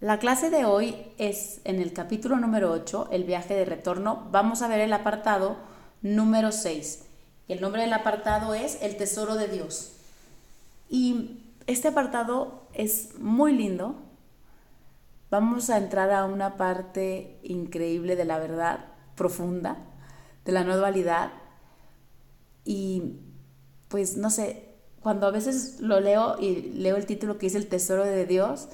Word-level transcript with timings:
La 0.00 0.18
clase 0.18 0.48
de 0.48 0.64
hoy 0.64 0.96
es 1.18 1.60
en 1.64 1.78
el 1.78 1.92
capítulo 1.92 2.36
número 2.36 2.72
8, 2.72 3.08
el 3.12 3.24
viaje 3.24 3.52
de 3.52 3.66
retorno. 3.66 4.28
Vamos 4.30 4.62
a 4.62 4.68
ver 4.68 4.80
el 4.80 4.94
apartado 4.94 5.58
número 6.00 6.52
6. 6.52 7.04
El 7.48 7.60
nombre 7.60 7.82
del 7.82 7.92
apartado 7.92 8.54
es 8.54 8.80
El 8.80 8.96
Tesoro 8.96 9.34
de 9.34 9.48
Dios. 9.48 9.92
Y 10.88 11.42
este 11.66 11.88
apartado 11.88 12.62
es 12.72 13.18
muy 13.18 13.52
lindo. 13.52 13.94
Vamos 15.30 15.68
a 15.68 15.76
entrar 15.76 16.10
a 16.12 16.24
una 16.24 16.56
parte 16.56 17.38
increíble 17.42 18.16
de 18.16 18.24
la 18.24 18.38
verdad 18.38 18.86
profunda, 19.16 19.76
de 20.46 20.52
la 20.52 20.64
no 20.64 20.78
dualidad. 20.78 21.30
Y 22.64 23.16
pues 23.88 24.16
no 24.16 24.30
sé, 24.30 24.64
cuando 25.02 25.26
a 25.26 25.30
veces 25.30 25.78
lo 25.80 26.00
leo 26.00 26.38
y 26.40 26.70
leo 26.72 26.96
el 26.96 27.04
título 27.04 27.36
que 27.36 27.46
dice 27.46 27.58
El 27.58 27.68
Tesoro 27.68 28.06
de 28.06 28.24
Dios, 28.24 28.70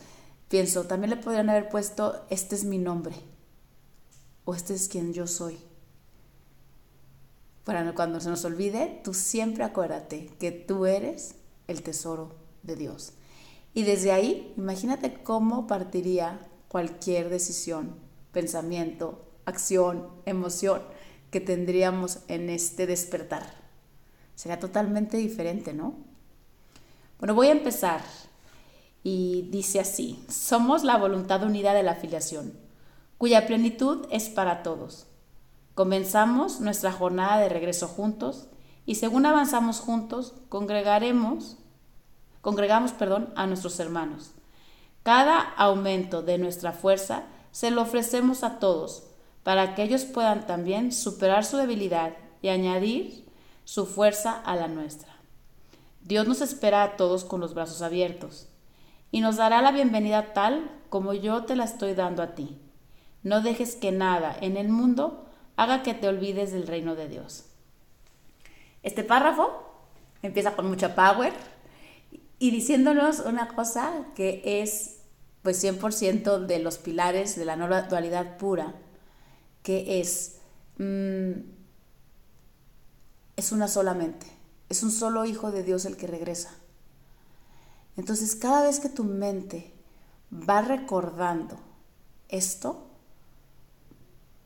Pienso, 0.49 0.85
también 0.85 1.11
le 1.11 1.17
podrían 1.17 1.51
haber 1.51 1.69
puesto, 1.69 2.25
este 2.31 2.55
es 2.55 2.65
mi 2.65 2.79
nombre, 2.79 3.17
o 4.45 4.55
este 4.55 4.75
es 4.75 4.89
quien 4.89 5.13
yo 5.13 5.27
soy. 5.27 5.59
Para 7.65 7.93
cuando 7.95 8.21
se 8.21 8.29
nos 8.29 8.45
olvide, 8.45 9.01
tú 9.03 9.13
siempre 9.13 9.65
acuérdate 9.65 10.31
que 10.39 10.53
tú 10.53 10.87
eres 10.87 11.35
el 11.67 11.83
tesoro 11.83 12.37
de 12.63 12.77
Dios. 12.77 13.15
Y 13.75 13.83
desde 13.83 14.13
ahí, 14.13 14.55
imagínate 14.57 15.23
cómo 15.23 15.67
partiría 15.67 16.39
cualquier 16.69 17.29
decisión, 17.29 17.97
pensamiento, 18.33 19.25
acción, 19.47 20.09
emoción 20.27 20.83
que 21.31 21.41
tendríamos 21.41 22.21
en 22.29 22.51
este 22.51 22.87
despertar. 22.87 23.43
Sería 24.37 24.61
totalmente 24.61 25.17
diferente, 25.17 25.73
¿no? 25.73 25.95
Bueno, 27.19 27.35
voy 27.35 27.49
a 27.49 27.53
empezar 27.53 28.03
y 29.09 29.43
dice 29.53 29.79
así, 29.79 30.19
somos 30.29 30.83
la 30.83 30.97
voluntad 30.97 31.45
unida 31.45 31.73
de 31.75 31.85
la 31.85 31.93
afiliación, 31.93 32.59
cuya 33.19 33.47
plenitud 33.47 34.05
es 34.11 34.29
para 34.29 34.65
todos. 34.65 35.07
Comenzamos 35.77 36.59
nuestra 36.59 36.91
jornada 36.91 37.39
de 37.39 37.49
regreso 37.49 37.87
juntos 37.87 38.49
y 38.85 38.97
según 38.97 39.25
avanzamos 39.25 39.79
juntos, 39.79 40.35
congregaremos, 40.49 41.57
congregamos 42.41 42.91
perdón, 42.91 43.33
a 43.37 43.47
nuestros 43.47 43.79
hermanos. 43.79 44.33
Cada 45.05 45.39
aumento 45.39 46.23
de 46.23 46.39
nuestra 46.39 46.73
fuerza 46.73 47.27
se 47.53 47.71
lo 47.71 47.83
ofrecemos 47.83 48.43
a 48.43 48.59
todos 48.59 49.05
para 49.45 49.77
que 49.77 49.85
ellos 49.85 50.05
puedan 50.05 50.49
también 50.49 50.91
superar 50.91 51.45
su 51.45 51.59
debilidad 51.59 52.17
y 52.43 52.49
añadir 52.49 53.25
su 53.65 53.87
fuerza 53.87 54.33
a 54.33 54.57
la 54.57 54.67
nuestra. 54.67 55.15
Dios 56.03 56.27
nos 56.27 56.41
espera 56.41 56.83
a 56.83 56.97
todos 56.97 57.25
con 57.25 57.41
los 57.41 57.55
brazos 57.55 57.83
abiertos 57.83 58.49
y 59.11 59.21
nos 59.21 59.37
dará 59.37 59.63
la 59.63 59.73
bienvenida 59.73 60.33
tal 60.33 60.71
como 60.89 61.13
yo 61.15 61.45
te 61.45 61.57
la 61.57 61.65
estoy 61.65 61.95
dando 61.95 62.23
a 62.23 62.35
ti. 62.35 62.59
No 63.23 63.41
dejes 63.41 63.77
que 63.77 63.93
nada 63.93 64.37
en 64.41 64.57
el 64.57 64.69
mundo 64.69 65.27
haga 65.57 65.83
que 65.83 65.95
te 65.95 66.09
olvides 66.09 66.53
del 66.53 66.67
reino 66.67 66.95
de 66.95 67.09
Dios. 67.09 67.45
Este 68.83 69.03
párrafo 69.03 69.65
empieza 70.23 70.55
con 70.55 70.69
mucha 70.69 70.95
power 70.95 71.33
y 72.39 72.51
diciéndonos 72.51 73.21
una 73.21 73.49
cosa 73.49 73.93
que 74.15 74.43
es 74.63 74.99
pues 75.43 75.63
100% 75.63 76.47
de 76.47 76.59
los 76.59 76.79
pilares 76.79 77.37
de 77.37 77.45
la 77.45 77.57
no 77.57 77.69
dualidad 77.89 78.37
pura, 78.37 78.75
que 79.63 80.01
es, 80.01 80.39
mm, 80.79 81.33
es 83.37 83.53
una 83.53 83.69
solamente, 83.69 84.27
es 84.69 84.83
un 84.83 84.91
solo 84.91 85.25
hijo 85.25 85.53
de 85.53 85.63
Dios 85.63 85.85
el 85.85 85.97
que 85.97 86.09
regresa. 86.09 86.53
Entonces, 87.97 88.37
cada 88.37 88.65
vez 88.65 88.81
que 88.81 88.89
tu 88.89 89.05
mente 89.05 89.73
va 90.33 90.61
recordando 90.61 91.59
esto 92.29 92.87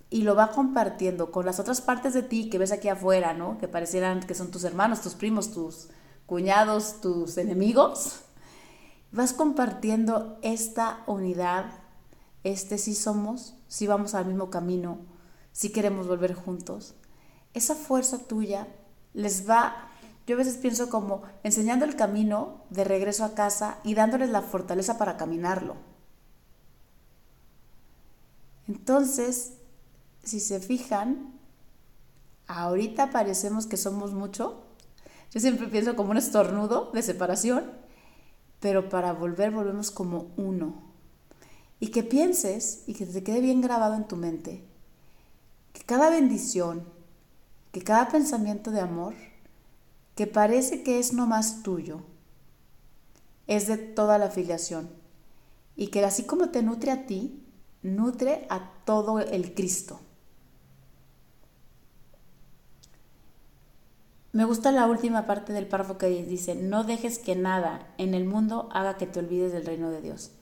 y 0.08 0.22
lo 0.22 0.34
va 0.34 0.50
compartiendo 0.50 1.30
con 1.30 1.46
las 1.46 1.60
otras 1.60 1.80
partes 1.80 2.14
de 2.14 2.22
ti 2.22 2.50
que 2.50 2.58
ves 2.58 2.72
aquí 2.72 2.88
afuera, 2.88 3.32
¿no? 3.32 3.58
Que 3.58 3.68
parecieran 3.68 4.20
que 4.20 4.34
son 4.34 4.50
tus 4.50 4.64
hermanos, 4.64 5.00
tus 5.00 5.14
primos, 5.14 5.52
tus 5.52 5.88
cuñados, 6.26 7.00
tus 7.00 7.38
enemigos, 7.38 8.20
vas 9.12 9.32
compartiendo 9.32 10.38
esta 10.42 11.02
unidad, 11.06 11.66
este 12.44 12.78
sí 12.78 12.94
somos, 12.94 13.54
sí 13.68 13.86
vamos 13.86 14.14
al 14.14 14.26
mismo 14.26 14.50
camino, 14.50 14.98
sí 15.52 15.70
queremos 15.70 16.06
volver 16.06 16.34
juntos. 16.34 16.94
Esa 17.52 17.74
fuerza 17.74 18.18
tuya 18.18 18.68
les 19.12 19.48
va 19.48 19.89
yo 20.30 20.36
a 20.36 20.38
veces 20.38 20.58
pienso 20.58 20.88
como 20.90 21.22
enseñando 21.42 21.84
el 21.84 21.96
camino 21.96 22.62
de 22.70 22.84
regreso 22.84 23.24
a 23.24 23.34
casa 23.34 23.78
y 23.82 23.94
dándoles 23.94 24.30
la 24.30 24.42
fortaleza 24.42 24.96
para 24.96 25.16
caminarlo. 25.16 25.74
Entonces, 28.68 29.54
si 30.22 30.38
se 30.38 30.60
fijan, 30.60 31.32
ahorita 32.46 33.10
parecemos 33.10 33.66
que 33.66 33.76
somos 33.76 34.14
mucho. 34.14 34.62
Yo 35.32 35.40
siempre 35.40 35.66
pienso 35.66 35.96
como 35.96 36.12
un 36.12 36.16
estornudo 36.16 36.92
de 36.92 37.02
separación, 37.02 37.64
pero 38.60 38.88
para 38.88 39.12
volver 39.12 39.50
volvemos 39.50 39.90
como 39.90 40.28
uno. 40.36 40.80
Y 41.80 41.88
que 41.88 42.04
pienses 42.04 42.84
y 42.86 42.94
que 42.94 43.04
te 43.04 43.24
quede 43.24 43.40
bien 43.40 43.60
grabado 43.60 43.96
en 43.96 44.06
tu 44.06 44.14
mente 44.14 44.64
que 45.72 45.82
cada 45.82 46.08
bendición, 46.08 46.84
que 47.72 47.82
cada 47.82 48.10
pensamiento 48.10 48.70
de 48.70 48.80
amor 48.80 49.14
que 50.20 50.26
parece 50.26 50.82
que 50.82 50.98
es 50.98 51.14
no 51.14 51.26
más 51.26 51.62
tuyo, 51.62 52.02
es 53.46 53.68
de 53.68 53.78
toda 53.78 54.18
la 54.18 54.26
afiliación 54.26 54.90
y 55.76 55.86
que 55.86 56.04
así 56.04 56.24
como 56.24 56.50
te 56.50 56.62
nutre 56.62 56.90
a 56.90 57.06
ti, 57.06 57.42
nutre 57.80 58.46
a 58.50 58.70
todo 58.84 59.20
el 59.20 59.54
Cristo. 59.54 59.98
Me 64.32 64.44
gusta 64.44 64.72
la 64.72 64.86
última 64.88 65.26
parte 65.26 65.54
del 65.54 65.66
párrafo 65.66 65.96
que 65.96 66.08
dice, 66.08 66.54
no 66.54 66.84
dejes 66.84 67.18
que 67.18 67.34
nada 67.34 67.90
en 67.96 68.12
el 68.12 68.26
mundo 68.26 68.68
haga 68.74 68.98
que 68.98 69.06
te 69.06 69.20
olvides 69.20 69.52
del 69.52 69.64
reino 69.64 69.88
de 69.88 70.02
Dios. 70.02 70.32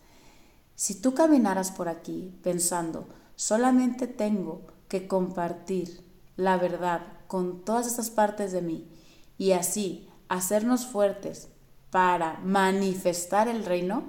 Si 0.75 1.01
tú 1.01 1.15
caminaras 1.15 1.71
por 1.71 1.89
aquí 1.89 2.37
pensando, 2.43 3.07
solamente 3.37 4.09
tengo 4.09 4.63
que 4.89 5.07
compartir 5.07 6.05
la 6.35 6.57
verdad 6.57 7.07
con 7.29 7.65
todas 7.65 7.87
estas 7.87 8.11
partes 8.11 8.51
de 8.51 8.63
mí 8.63 8.98
y 9.39 9.53
así 9.53 10.11
hacernos 10.29 10.87
fuertes 10.87 11.49
para 11.91 12.39
manifestar 12.41 13.49
el 13.49 13.65
reino, 13.65 14.05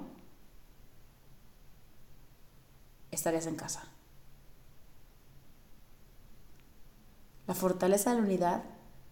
estarías 3.10 3.46
en 3.46 3.56
casa. 3.56 3.84
La 7.46 7.54
fortaleza 7.54 8.10
de 8.10 8.16
la 8.16 8.22
unidad 8.22 8.64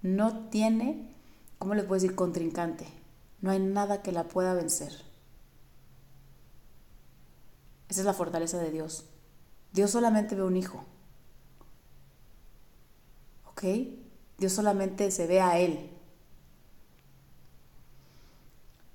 no 0.02 0.48
tiene, 0.50 1.14
¿cómo 1.58 1.74
les 1.74 1.84
puedo 1.84 2.00
decir?, 2.00 2.14
contrincante. 2.14 2.86
No 3.40 3.50
hay 3.50 3.60
nada 3.60 4.02
que 4.02 4.12
la 4.12 4.24
pueda 4.24 4.54
vencer. 4.54 4.92
Esa 7.88 8.00
es 8.00 8.06
la 8.06 8.12
fortaleza 8.12 8.58
de 8.58 8.70
Dios. 8.70 9.06
Dios 9.72 9.90
solamente 9.90 10.34
ve 10.34 10.42
un 10.42 10.56
hijo. 10.56 10.84
¿Ok? 13.46 13.64
Dios 14.38 14.52
solamente 14.52 15.10
se 15.10 15.26
ve 15.26 15.40
a 15.40 15.58
Él. 15.58 15.97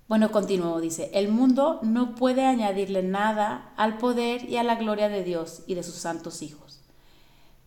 Bueno, 0.08 0.32
continuó, 0.32 0.82
dice, 0.82 1.10
el 1.14 1.30
mundo 1.30 1.80
no 1.82 2.16
puede 2.16 2.46
añadirle 2.46 3.04
nada 3.04 3.74
al 3.78 3.98
poder 3.98 4.50
y 4.50 4.58
a 4.58 4.64
la 4.64 4.76
gloria 4.76 5.10
de 5.10 5.24
Dios 5.24 5.64
y 5.66 5.76
de 5.76 5.84
sus 5.84 5.96
santos 5.96 6.42
hijos. 6.42 6.82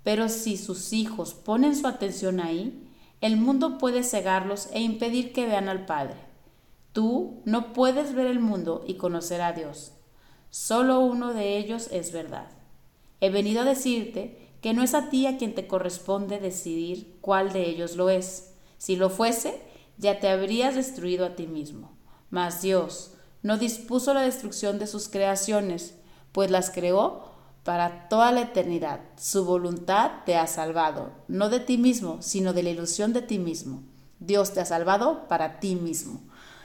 Pero 0.03 0.29
si 0.29 0.57
sus 0.57 0.93
hijos 0.93 1.35
ponen 1.35 1.75
su 1.75 1.87
atención 1.87 2.41
ahí, 2.41 2.89
el 3.21 3.39
mundo 3.39 3.79
puede 3.79 4.05
cegarlos 4.05 4.69
e 4.73 4.81
impedir 4.81 5.33
que 5.33 5.47
vean 5.47 5.69
al 5.69 5.87
Padre. 5.87 6.17
Tú 6.93 7.41
no 7.45 7.73
puedes 7.73 8.15
ver 8.15 8.27
el 8.27 8.39
mundo 8.39 8.85
y 8.87 8.95
conocer 8.95 9.41
a 9.41 9.53
Dios. 9.53 9.93
Solo 10.51 11.01
uno 11.01 11.35
de 11.35 11.59
ellos 11.59 11.89
es 11.91 12.13
verdad. 12.13 12.49
He 13.21 13.31
venido 13.31 13.63
a 13.63 13.65
decirte 13.65 14.39
que 14.61 14.75
no 14.75 14.83
es 14.83 14.95
a 14.95 15.09
ti 15.09 15.27
a 15.27 15.39
quien 15.39 15.55
te 15.55 15.67
corresponde 15.67 16.39
decidir 16.39 17.17
cuál 17.21 17.53
de 17.53 17.69
ellos 17.69 17.97
lo 17.97 18.11
es. 18.11 18.53
Si 18.79 18.97
lo 18.97 19.11
fuese, 19.11 19.61
ya 19.99 20.21
te 20.21 20.29
habrías 20.29 20.75
destruido 20.75 21.27
a 21.27 21.35
ti 21.35 21.47
mismo. 21.47 21.96
Mas 22.31 22.63
Dios 22.63 23.13
no 23.43 23.59
dispuso 23.59 24.13
la 24.15 24.23
destrucción 24.23 24.79
de 24.79 24.87
sus 24.87 25.09
creaciones, 25.09 25.95
pues 26.33 26.51
las 26.51 26.71
creó 26.71 27.25
para 27.63 28.09
toda 28.09 28.33
la 28.33 28.43
eternidad. 28.43 29.01
Su 29.17 29.45
voluntad 29.45 30.11
te 30.25 30.37
ha 30.37 30.47
salvado, 30.47 31.13
no 31.29 31.49
de 31.49 31.61
ti 31.61 31.79
mismo, 31.79 32.23
sino 32.23 32.53
de 32.53 32.63
la 32.63 32.71
ilusión 32.71 33.13
de 33.13 33.23
ti 33.23 33.39
mismo. 33.39 33.83
Dios 34.21 34.53
te 34.55 34.61
ha 34.61 34.65
salvado 34.65 35.29
para 35.29 35.61
ti 35.61 35.75
mismo. 35.75 36.21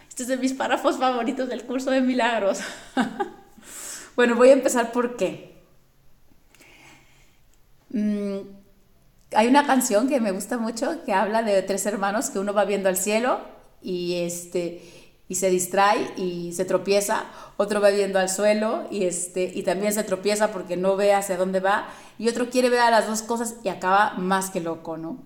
Este 0.07 0.23
es 0.23 0.29
de 0.29 0.37
mis 0.37 0.53
párrafos 0.53 0.97
favoritos 0.97 1.49
del 1.49 1.65
curso 1.65 1.89
de 1.91 2.01
milagros. 2.01 2.59
bueno, 4.15 4.35
voy 4.35 4.49
a 4.49 4.53
empezar 4.53 4.91
por 4.91 5.15
qué. 5.15 5.61
Mm, 7.89 8.39
hay 9.33 9.47
una 9.47 9.65
canción 9.65 10.07
que 10.07 10.19
me 10.19 10.31
gusta 10.31 10.57
mucho 10.57 11.03
que 11.05 11.13
habla 11.13 11.43
de 11.43 11.61
tres 11.61 11.85
hermanos 11.85 12.29
que 12.29 12.39
uno 12.39 12.53
va 12.53 12.65
viendo 12.65 12.89
al 12.89 12.97
cielo 12.97 13.39
y 13.81 14.15
este 14.15 15.00
y 15.31 15.35
se 15.35 15.49
distrae 15.49 16.11
y 16.17 16.51
se 16.51 16.65
tropieza, 16.65 17.23
otro 17.55 17.79
va 17.79 17.89
viendo 17.89 18.19
al 18.19 18.27
suelo 18.27 18.83
y, 18.91 19.05
este, 19.05 19.49
y 19.55 19.63
también 19.63 19.93
se 19.93 20.03
tropieza 20.03 20.51
porque 20.51 20.75
no 20.75 20.97
ve 20.97 21.13
hacia 21.13 21.37
dónde 21.37 21.61
va, 21.61 21.87
y 22.19 22.27
otro 22.27 22.49
quiere 22.49 22.69
ver 22.69 22.81
a 22.81 22.91
las 22.91 23.07
dos 23.07 23.21
cosas 23.21 23.55
y 23.63 23.69
acaba 23.69 24.15
más 24.17 24.49
que 24.49 24.59
loco, 24.59 24.97
¿no? 24.97 25.19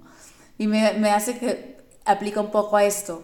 Y 0.60 0.68
me, 0.68 0.94
me 0.94 1.10
hace 1.10 1.40
que 1.40 1.78
aplica 2.06 2.40
un 2.40 2.52
poco 2.52 2.78
a 2.78 2.84
esto. 2.84 3.24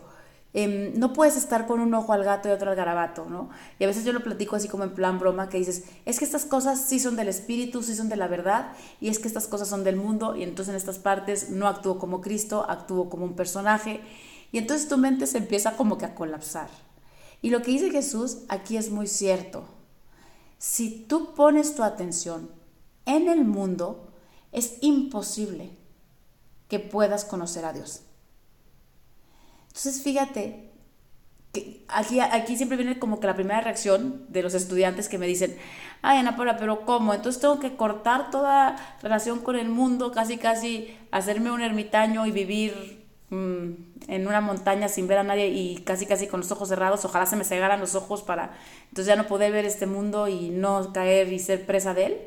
Em, 0.54 1.00
no 1.00 1.14
puedes 1.14 1.38
estar 1.38 1.68
con 1.68 1.80
un 1.80 1.94
ojo 1.94 2.14
al 2.14 2.24
gato 2.24 2.50
y 2.50 2.52
otro 2.52 2.72
al 2.72 2.76
garabato, 2.76 3.26
¿no? 3.30 3.52
Y 3.78 3.84
a 3.84 3.88
veces 3.88 4.04
yo 4.04 4.12
lo 4.12 4.24
platico 4.24 4.56
así 4.56 4.68
como 4.68 4.84
en 4.84 4.96
plan 4.96 5.20
broma, 5.20 5.50
que 5.50 5.60
dices, 5.60 5.84
es 6.06 6.18
que 6.18 6.26
estas 6.26 6.46
cosas 6.46 6.82
sí 6.82 7.00
son 7.00 7.16
del 7.16 7.28
espíritu, 7.28 7.84
sí 7.84 7.96
son 7.96 8.10
de 8.10 8.16
la 8.16 8.28
verdad, 8.28 8.72
y 9.00 9.10
es 9.10 9.20
que 9.20 9.28
estas 9.28 9.46
cosas 9.46 9.68
son 9.68 9.84
del 9.84 9.98
mundo, 9.98 10.36
y 10.36 10.42
entonces 10.42 10.72
en 10.72 10.78
estas 10.78 10.98
partes 10.98 11.52
no 11.52 11.68
actúo 11.68 12.00
como 12.00 12.22
Cristo, 12.22 12.66
actúo 12.68 13.08
como 13.08 13.26
un 13.26 13.36
personaje, 13.36 14.02
y 14.52 14.58
entonces 14.58 14.88
tu 14.88 14.98
mente 14.98 15.28
se 15.28 15.38
empieza 15.38 15.78
como 15.78 15.98
que 15.98 16.06
a 16.06 16.16
colapsar. 16.16 16.70
Y 17.42 17.50
lo 17.50 17.62
que 17.62 17.72
dice 17.72 17.90
Jesús 17.90 18.40
aquí 18.50 18.78
es 18.78 18.92
muy 18.92 19.08
cierto. 19.08 19.66
Si 20.58 21.06
tú 21.08 21.34
pones 21.34 21.76
tu 21.76 21.84
atención 21.84 22.52
en 23.06 23.30
el 23.30 23.46
mundo, 23.46 24.14
es 24.52 24.78
imposible 24.82 25.72
que 26.68 26.80
puedas 26.80 27.26
conocer 27.26 27.66
a 27.66 27.74
Dios. 27.74 28.02
Entonces, 29.68 30.02
fíjate, 30.04 30.72
aquí, 31.88 32.20
aquí 32.20 32.56
siempre 32.56 32.78
viene 32.78 33.00
como 33.00 33.20
que 33.20 33.28
la 33.28 33.36
primera 33.36 33.62
reacción 33.62 34.26
de 34.30 34.44
los 34.44 34.54
estudiantes 34.54 35.10
que 35.10 35.18
me 35.18 35.28
dicen, 35.28 35.58
ay 36.02 36.20
Ana 36.20 36.36
Paula, 36.36 36.58
pero 36.58 36.86
¿cómo? 36.86 37.14
Entonces 37.14 37.42
tengo 37.42 37.60
que 37.60 37.76
cortar 37.76 38.32
toda 38.32 38.98
relación 39.02 39.40
con 39.40 39.56
el 39.56 39.70
mundo, 39.70 40.12
casi 40.12 40.38
casi 40.38 40.96
hacerme 41.12 41.52
un 41.52 41.62
ermitaño 41.62 42.26
y 42.26 42.32
vivir 42.32 43.01
Mm, 43.32 43.94
en 44.10 44.28
una 44.28 44.42
montaña 44.42 44.90
sin 44.90 45.08
ver 45.08 45.20
a 45.20 45.24
nadie 45.24 45.48
y 45.48 45.78
casi 45.86 46.06
casi 46.06 46.28
con 46.28 46.42
los 46.42 46.52
ojos 46.52 46.68
cerrados, 46.68 47.06
ojalá 47.06 47.26
se 47.26 47.38
me 47.38 47.46
cegaran 47.46 47.80
los 47.80 47.96
ojos 47.96 48.24
para 48.24 48.52
entonces 48.90 49.06
ya 49.06 49.16
no 49.16 49.26
poder 49.26 49.54
ver 49.54 49.64
este 49.64 49.86
mundo 49.86 50.28
y 50.28 50.50
no 50.50 50.92
caer 50.92 51.32
y 51.32 51.40
ser 51.40 51.66
presa 51.66 51.94
de 51.94 52.06
él. 52.08 52.22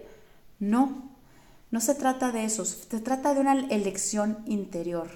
No, 0.59 1.11
no 1.71 1.81
se 1.83 1.95
trata 1.95 2.33
de 2.33 2.45
eso, 2.45 2.65
se 2.65 3.01
trata 3.01 3.35
de 3.35 3.41
una 3.41 3.53
elección 3.53 4.43
interior. 4.47 5.11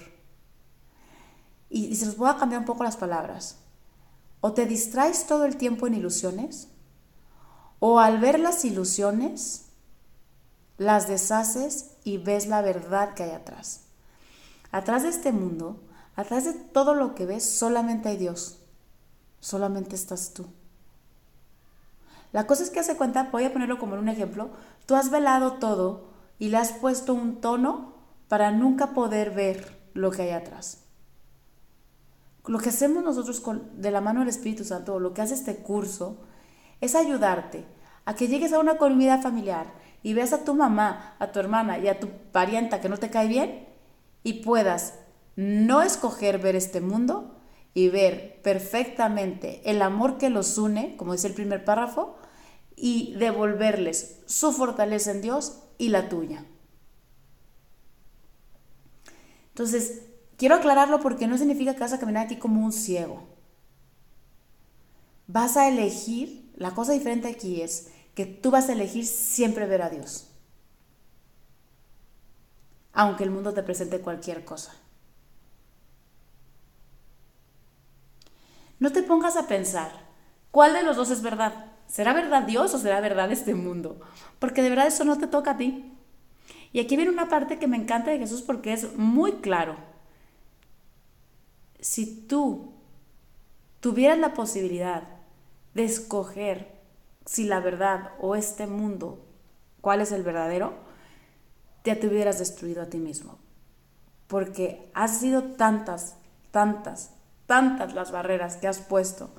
Y, 1.71 1.85
y 1.85 1.95
se 1.95 2.05
los 2.05 2.17
voy 2.17 2.29
a 2.29 2.37
cambiar 2.37 2.59
un 2.59 2.67
poco 2.67 2.83
las 2.83 2.97
palabras. 2.97 3.57
O 4.41 4.53
te 4.53 4.67
distraes 4.67 5.25
todo 5.25 5.45
el 5.45 5.57
tiempo 5.57 5.87
en 5.87 5.95
ilusiones, 5.95 6.67
o 7.79 7.99
al 7.99 8.19
ver 8.19 8.39
las 8.39 8.63
ilusiones, 8.63 9.69
las 10.77 11.07
deshaces 11.07 11.95
y 12.03 12.17
ves 12.19 12.45
la 12.45 12.61
verdad 12.61 13.15
que 13.15 13.23
hay 13.23 13.31
atrás. 13.31 13.88
Atrás 14.71 15.03
de 15.03 15.09
este 15.09 15.31
mundo, 15.31 15.81
atrás 16.15 16.45
de 16.45 16.53
todo 16.53 16.93
lo 16.93 17.15
que 17.15 17.25
ves, 17.25 17.43
solamente 17.43 18.09
hay 18.09 18.17
Dios. 18.17 18.59
Solamente 19.39 19.95
estás 19.95 20.33
tú. 20.33 20.47
La 22.31 22.45
cosa 22.45 22.63
es 22.63 22.69
que 22.69 22.79
hace 22.79 22.97
cuenta, 22.97 23.29
voy 23.31 23.45
a 23.45 23.53
ponerlo 23.53 23.79
como 23.79 23.95
un 23.95 24.09
ejemplo, 24.09 24.49
tú 24.85 24.95
has 24.95 25.09
velado 25.09 25.53
todo 25.53 26.09
y 26.37 26.49
le 26.49 26.57
has 26.57 26.73
puesto 26.73 27.13
un 27.13 27.41
tono 27.41 27.95
para 28.27 28.51
nunca 28.51 28.93
poder 28.93 29.31
ver 29.31 29.79
lo 29.93 30.11
que 30.11 30.23
hay 30.23 30.29
atrás. 30.31 30.83
Lo 32.45 32.59
que 32.59 32.69
hacemos 32.69 33.03
nosotros 33.03 33.39
con, 33.39 33.81
de 33.81 33.91
la 33.91 34.01
mano 34.01 34.19
del 34.19 34.29
Espíritu 34.29 34.63
Santo, 34.63 34.99
lo 34.99 35.13
que 35.13 35.21
hace 35.21 35.33
este 35.33 35.57
curso, 35.57 36.17
es 36.81 36.95
ayudarte 36.95 37.65
a 38.05 38.15
que 38.15 38.27
llegues 38.27 38.53
a 38.53 38.59
una 38.59 38.77
comunidad 38.77 39.21
familiar 39.21 39.73
y 40.03 40.13
veas 40.13 40.33
a 40.33 40.43
tu 40.43 40.53
mamá, 40.53 41.15
a 41.19 41.31
tu 41.31 41.39
hermana 41.39 41.79
y 41.79 41.87
a 41.87 41.99
tu 41.99 42.09
parienta 42.31 42.81
que 42.81 42.89
no 42.89 42.97
te 42.97 43.09
cae 43.09 43.27
bien 43.27 43.68
y 44.23 44.41
puedas 44.43 44.95
no 45.35 45.81
escoger 45.81 46.39
ver 46.39 46.55
este 46.55 46.81
mundo 46.81 47.39
y 47.73 47.89
ver 47.89 48.41
perfectamente 48.41 49.61
el 49.69 49.81
amor 49.81 50.17
que 50.17 50.29
los 50.29 50.57
une, 50.57 50.97
como 50.97 51.13
dice 51.13 51.27
el 51.27 51.33
primer 51.33 51.63
párrafo, 51.63 52.17
y 52.75 53.13
devolverles 53.15 54.19
su 54.25 54.51
fortaleza 54.51 55.11
en 55.11 55.21
Dios 55.21 55.59
y 55.77 55.89
la 55.89 56.09
tuya. 56.09 56.45
Entonces, 59.49 60.03
quiero 60.37 60.55
aclararlo 60.55 60.99
porque 60.99 61.27
no 61.27 61.37
significa 61.37 61.73
que 61.73 61.81
vas 61.81 61.93
a 61.93 61.99
caminar 61.99 62.25
aquí 62.25 62.37
como 62.37 62.63
un 62.63 62.71
ciego. 62.71 63.23
Vas 65.27 65.57
a 65.57 65.67
elegir, 65.67 66.51
la 66.55 66.71
cosa 66.71 66.93
diferente 66.93 67.27
aquí 67.27 67.61
es 67.61 67.89
que 68.15 68.25
tú 68.25 68.51
vas 68.51 68.69
a 68.69 68.73
elegir 68.73 69.05
siempre 69.05 69.65
ver 69.65 69.81
a 69.81 69.89
Dios 69.89 70.28
aunque 72.93 73.23
el 73.23 73.31
mundo 73.31 73.53
te 73.53 73.63
presente 73.63 74.01
cualquier 74.01 74.45
cosa. 74.45 74.73
No 78.79 78.91
te 78.91 79.03
pongas 79.03 79.35
a 79.35 79.47
pensar, 79.47 79.91
¿cuál 80.51 80.73
de 80.73 80.83
los 80.83 80.95
dos 80.95 81.09
es 81.09 81.21
verdad? 81.21 81.65
¿Será 81.87 82.13
verdad 82.13 82.43
Dios 82.43 82.73
o 82.73 82.77
será 82.77 83.01
verdad 83.01 83.31
este 83.31 83.53
mundo? 83.53 83.99
Porque 84.39 84.61
de 84.61 84.69
verdad 84.69 84.87
eso 84.87 85.03
no 85.03 85.17
te 85.17 85.27
toca 85.27 85.51
a 85.51 85.57
ti. 85.57 85.93
Y 86.71 86.79
aquí 86.79 86.95
viene 86.95 87.11
una 87.11 87.29
parte 87.29 87.57
que 87.59 87.67
me 87.67 87.77
encanta 87.77 88.11
de 88.11 88.19
Jesús 88.19 88.41
porque 88.41 88.73
es 88.73 88.95
muy 88.95 89.33
claro. 89.33 89.75
Si 91.79 92.05
tú 92.27 92.73
tuvieras 93.79 94.19
la 94.19 94.33
posibilidad 94.33 95.03
de 95.73 95.83
escoger 95.83 96.79
si 97.25 97.45
la 97.45 97.59
verdad 97.59 98.11
o 98.19 98.35
este 98.35 98.67
mundo, 98.67 99.25
cuál 99.81 100.01
es 100.01 100.11
el 100.11 100.23
verdadero, 100.23 100.73
ya 101.83 101.99
te 101.99 102.07
hubieras 102.07 102.39
destruido 102.39 102.81
a 102.81 102.87
ti 102.87 102.97
mismo. 102.97 103.37
Porque 104.27 104.89
has 104.93 105.19
sido 105.19 105.43
tantas, 105.43 106.15
tantas, 106.51 107.11
tantas 107.45 107.93
las 107.93 108.11
barreras 108.11 108.57
que 108.57 108.67
has 108.67 108.79
puesto 108.79 109.29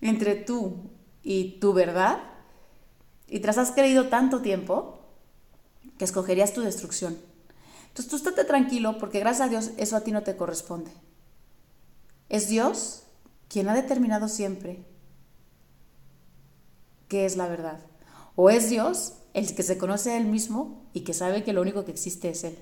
entre 0.00 0.34
tú 0.34 0.90
y 1.22 1.58
tu 1.60 1.72
verdad, 1.72 2.18
y 3.28 3.40
tras 3.40 3.58
has 3.58 3.70
creído 3.70 4.08
tanto 4.08 4.42
tiempo, 4.42 4.98
que 5.98 6.04
escogerías 6.04 6.52
tu 6.52 6.62
destrucción. 6.62 7.16
Entonces 7.88 8.10
tú 8.10 8.16
estate 8.16 8.44
tranquilo 8.44 8.98
porque 8.98 9.20
gracias 9.20 9.46
a 9.46 9.50
Dios 9.50 9.70
eso 9.76 9.96
a 9.96 10.00
ti 10.00 10.12
no 10.12 10.22
te 10.22 10.36
corresponde. 10.36 10.90
Es 12.28 12.48
Dios 12.48 13.02
quien 13.48 13.68
ha 13.68 13.74
determinado 13.74 14.28
siempre 14.28 14.84
qué 17.08 17.26
es 17.26 17.36
la 17.36 17.46
verdad. 17.46 17.80
O 18.34 18.50
es 18.50 18.70
Dios 18.70 19.14
el 19.34 19.54
que 19.54 19.62
se 19.62 19.78
conoce 19.78 20.12
a 20.12 20.16
él 20.16 20.26
mismo 20.26 20.86
y 20.92 21.00
que 21.00 21.14
sabe 21.14 21.44
que 21.44 21.52
lo 21.52 21.62
único 21.62 21.84
que 21.84 21.92
existe 21.92 22.30
es 22.30 22.44
él. 22.44 22.58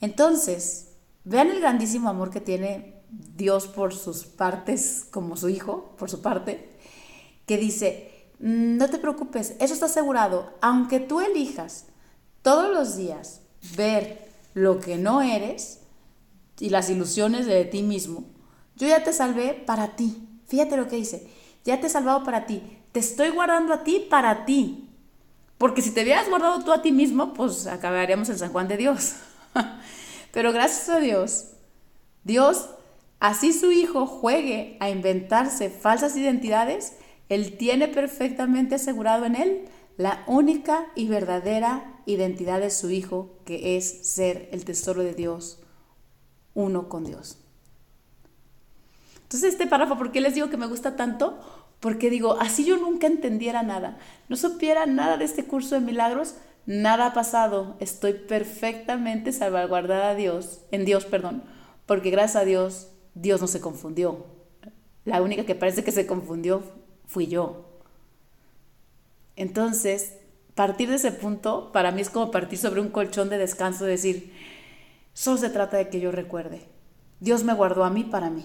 Entonces, 0.00 0.88
vean 1.24 1.50
el 1.50 1.60
grandísimo 1.60 2.08
amor 2.08 2.30
que 2.30 2.40
tiene 2.40 3.02
Dios 3.10 3.66
por 3.66 3.94
sus 3.94 4.24
partes, 4.24 5.06
como 5.10 5.36
su 5.36 5.48
hijo, 5.48 5.94
por 5.98 6.10
su 6.10 6.22
parte, 6.22 6.70
que 7.46 7.58
dice, 7.58 8.28
mm, 8.38 8.76
no 8.76 8.88
te 8.88 8.98
preocupes, 8.98 9.54
eso 9.58 9.74
está 9.74 9.86
asegurado, 9.86 10.54
aunque 10.62 11.00
tú 11.00 11.20
elijas 11.20 11.86
todos 12.42 12.72
los 12.72 12.96
días 12.96 13.40
ver 13.76 14.30
lo 14.54 14.80
que 14.80 14.96
no 14.96 15.20
eres 15.20 15.80
y 16.58 16.70
las 16.70 16.88
ilusiones 16.88 17.46
de 17.46 17.64
ti 17.64 17.82
mismo, 17.82 18.24
yo 18.76 18.88
ya 18.88 19.04
te 19.04 19.12
salvé 19.12 19.52
para 19.52 19.96
ti. 19.96 20.26
Fíjate 20.46 20.76
lo 20.76 20.88
que 20.88 20.96
dice, 20.96 21.28
ya 21.64 21.80
te 21.80 21.88
he 21.88 21.90
salvado 21.90 22.24
para 22.24 22.46
ti 22.46 22.79
te 22.92 23.00
estoy 23.00 23.30
guardando 23.30 23.72
a 23.72 23.84
ti 23.84 24.06
para 24.08 24.44
ti. 24.44 24.88
Porque 25.58 25.82
si 25.82 25.90
te 25.90 26.02
hubieras 26.02 26.28
guardado 26.28 26.64
tú 26.64 26.72
a 26.72 26.82
ti 26.82 26.90
mismo, 26.90 27.34
pues 27.34 27.66
acabaríamos 27.66 28.28
en 28.30 28.38
San 28.38 28.50
Juan 28.50 28.68
de 28.68 28.76
Dios. 28.76 29.16
Pero 30.32 30.52
gracias 30.52 30.88
a 30.88 31.00
Dios, 31.00 31.48
Dios, 32.24 32.70
así 33.18 33.52
su 33.52 33.70
hijo 33.70 34.06
juegue 34.06 34.76
a 34.80 34.88
inventarse 34.90 35.68
falsas 35.68 36.16
identidades, 36.16 36.94
Él 37.28 37.56
tiene 37.58 37.88
perfectamente 37.88 38.76
asegurado 38.76 39.26
en 39.26 39.36
Él 39.36 39.68
la 39.96 40.24
única 40.26 40.86
y 40.94 41.08
verdadera 41.08 42.00
identidad 42.06 42.60
de 42.60 42.70
su 42.70 42.90
hijo, 42.90 43.36
que 43.44 43.76
es 43.76 44.08
ser 44.08 44.48
el 44.52 44.64
tesoro 44.64 45.02
de 45.02 45.14
Dios, 45.14 45.58
uno 46.54 46.88
con 46.88 47.04
Dios. 47.04 47.38
Entonces 49.24 49.52
este 49.52 49.66
párrafo, 49.66 49.98
¿por 49.98 50.10
qué 50.10 50.20
les 50.20 50.34
digo 50.34 50.48
que 50.48 50.56
me 50.56 50.66
gusta 50.66 50.96
tanto? 50.96 51.38
Porque 51.80 52.10
digo, 52.10 52.36
así 52.40 52.64
yo 52.64 52.76
nunca 52.76 53.06
entendiera 53.06 53.62
nada, 53.62 53.98
no 54.28 54.36
supiera 54.36 54.86
nada 54.86 55.16
de 55.16 55.24
este 55.24 55.44
curso 55.44 55.74
de 55.74 55.80
milagros, 55.80 56.36
nada 56.66 57.06
ha 57.06 57.14
pasado, 57.14 57.76
estoy 57.80 58.12
perfectamente 58.12 59.32
salvaguardada 59.32 60.10
a 60.10 60.14
Dios, 60.14 60.60
en 60.70 60.84
Dios, 60.84 61.06
perdón, 61.06 61.42
porque 61.86 62.10
gracias 62.10 62.42
a 62.42 62.44
Dios, 62.44 62.88
Dios 63.14 63.40
no 63.40 63.46
se 63.46 63.60
confundió. 63.60 64.26
La 65.04 65.22
única 65.22 65.46
que 65.46 65.54
parece 65.54 65.82
que 65.82 65.92
se 65.92 66.06
confundió 66.06 66.62
fui 67.06 67.26
yo. 67.26 67.80
Entonces, 69.36 70.18
partir 70.54 70.90
de 70.90 70.96
ese 70.96 71.12
punto, 71.12 71.72
para 71.72 71.90
mí 71.90 72.02
es 72.02 72.10
como 72.10 72.30
partir 72.30 72.58
sobre 72.58 72.82
un 72.82 72.90
colchón 72.90 73.30
de 73.30 73.38
descanso, 73.38 73.86
decir, 73.86 74.34
solo 75.14 75.38
se 75.38 75.48
trata 75.48 75.78
de 75.78 75.88
que 75.88 76.00
yo 76.00 76.12
recuerde. 76.12 76.66
Dios 77.20 77.44
me 77.44 77.54
guardó 77.54 77.84
a 77.84 77.90
mí 77.90 78.04
para 78.04 78.28
mí. 78.28 78.44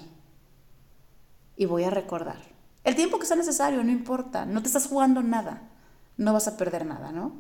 Y 1.58 1.66
voy 1.66 1.84
a 1.84 1.90
recordar. 1.90 2.55
El 2.86 2.96
tiempo 2.96 3.18
que 3.18 3.26
sea 3.26 3.36
necesario, 3.36 3.84
no 3.84 3.92
importa, 3.92 4.46
no 4.46 4.62
te 4.62 4.68
estás 4.68 4.88
jugando 4.88 5.24
nada, 5.24 5.64
no 6.18 6.34
vas 6.34 6.48
a 6.48 6.56
perder 6.56 6.86
nada, 6.86 7.12
¿no? 7.12 7.34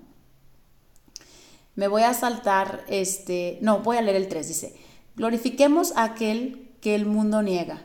Me 1.75 1.87
voy 1.87 2.01
a 2.01 2.15
saltar, 2.15 2.83
este, 2.87 3.59
no, 3.61 3.79
voy 3.79 3.97
a 3.97 4.01
leer 4.01 4.17
el 4.17 4.27
3, 4.27 4.47
dice, 4.47 4.75
glorifiquemos 5.15 5.95
a 5.95 6.03
aquel 6.03 6.75
que 6.81 6.95
el 6.95 7.05
mundo 7.05 7.43
niega, 7.43 7.83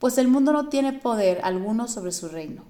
pues 0.00 0.18
el 0.18 0.26
mundo 0.26 0.52
no 0.52 0.68
tiene 0.68 0.92
poder 0.92 1.40
alguno 1.44 1.86
sobre 1.86 2.10
su 2.10 2.28
reino. 2.28 2.64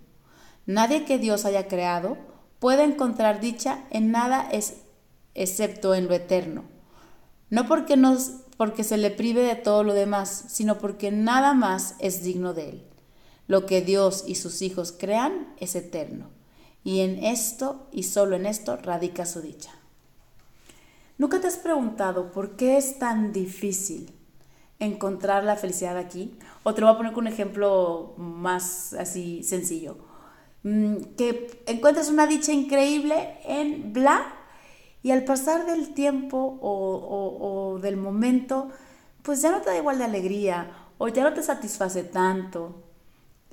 Nadie 0.66 1.06
que 1.06 1.18
Dios 1.18 1.46
haya 1.46 1.66
creado 1.66 2.18
puede 2.58 2.84
encontrar 2.84 3.40
dicha 3.40 3.84
en 3.88 4.10
nada 4.10 4.46
es, 4.52 4.82
excepto 5.34 5.94
en 5.94 6.08
lo 6.08 6.14
eterno. 6.14 6.64
No 7.48 7.66
porque, 7.66 7.96
nos, 7.96 8.32
porque 8.58 8.84
se 8.84 8.98
le 8.98 9.10
prive 9.10 9.42
de 9.42 9.54
todo 9.54 9.82
lo 9.82 9.94
demás, 9.94 10.44
sino 10.48 10.76
porque 10.76 11.10
nada 11.10 11.54
más 11.54 11.94
es 12.00 12.22
digno 12.22 12.52
de 12.52 12.68
él. 12.68 12.95
Lo 13.46 13.66
que 13.66 13.80
Dios 13.80 14.24
y 14.26 14.34
sus 14.34 14.62
hijos 14.62 14.92
crean 14.92 15.54
es 15.58 15.74
eterno, 15.76 16.28
y 16.84 17.00
en 17.00 17.24
esto 17.24 17.86
y 17.92 18.04
solo 18.04 18.36
en 18.36 18.46
esto 18.46 18.76
radica 18.76 19.26
su 19.26 19.40
dicha. 19.40 19.70
¿Nunca 21.18 21.40
te 21.40 21.46
has 21.46 21.56
preguntado 21.56 22.30
por 22.30 22.56
qué 22.56 22.76
es 22.76 22.98
tan 22.98 23.32
difícil 23.32 24.12
encontrar 24.78 25.44
la 25.44 25.56
felicidad 25.56 25.96
aquí? 25.96 26.38
O 26.62 26.74
te 26.74 26.80
lo 26.80 26.88
voy 26.88 26.94
a 26.94 26.96
poner 26.98 27.12
con 27.12 27.26
un 27.26 27.32
ejemplo 27.32 28.14
más 28.18 28.92
así 28.92 29.42
sencillo. 29.42 29.96
Mm, 30.62 30.96
que 31.16 31.62
encuentres 31.66 32.10
una 32.10 32.26
dicha 32.26 32.52
increíble 32.52 33.38
en 33.44 33.92
bla 33.92 34.34
y 35.02 35.12
al 35.12 35.24
pasar 35.24 35.64
del 35.64 35.94
tiempo 35.94 36.58
o, 36.60 37.78
del 37.80 37.96
momento, 37.96 38.70
pues 39.22 39.40
ya 39.40 39.52
no 39.52 39.60
te 39.60 39.70
da 39.70 39.76
igual 39.76 39.98
de 39.98 40.04
alegría 40.04 40.88
o 40.98 41.06
ya 41.06 41.22
no 41.22 41.32
te 41.32 41.44
satisface 41.44 42.02
tanto. 42.02 42.82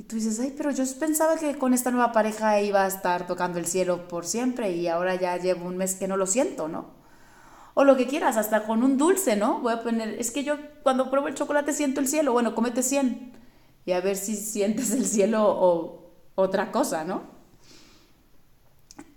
Tú 0.08 0.16
dices, 0.16 0.40
ay, 0.40 0.54
pero 0.56 0.72
yo 0.72 0.84
pensaba 1.00 1.38
que 1.38 1.58
con 1.58 1.74
esta 1.74 1.92
nueva 1.92 2.12
pareja 2.12 2.62
iba 2.62 2.84
a 2.84 2.88
estar 2.88 3.28
tocando 3.28 3.60
el 3.60 3.66
cielo 3.66 4.08
por 4.08 4.26
siempre 4.26 4.72
y 4.72 4.88
ahora 4.88 5.16
ya 5.16 5.38
llevo 5.38 5.68
un 5.68 5.78
mes 5.78 5.96
que 5.96 6.08
no 6.08 6.18
lo 6.18 6.28
siento, 6.28 6.68
¿no? 6.68 7.04
o 7.76 7.84
lo 7.84 7.98
que 7.98 8.08
quieras, 8.08 8.38
hasta 8.38 8.66
con 8.66 8.84
un 8.84 8.98
dulce, 8.98 9.36
¿no? 9.36 9.60
Voy 9.62 9.74
a 9.74 9.82
poner, 9.82 10.10
es 10.20 10.32
que 10.32 10.44
yo 10.44 10.58
cuando 10.84 11.10
pruebo 11.10 11.28
el 11.28 11.34
chocolate 11.34 11.74
siento 11.74 12.00
el 12.00 12.08
cielo, 12.08 12.32
bueno, 12.32 12.54
comete 12.54 12.84
100 12.84 13.34
y 13.86 13.92
a 13.92 14.02
ver 14.02 14.16
si 14.16 14.36
sientes 14.36 14.92
el 14.92 15.06
cielo 15.06 15.44
o 15.46 16.12
otra 16.36 16.72
cosa, 16.72 17.04
¿no? 17.04 17.24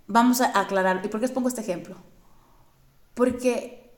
Vamos 0.07 0.41
a 0.41 0.59
aclarar, 0.59 1.01
¿y 1.03 1.09
por 1.09 1.19
qué 1.19 1.27
os 1.27 1.31
pongo 1.31 1.49
este 1.49 1.61
ejemplo? 1.61 1.97
Porque 3.13 3.95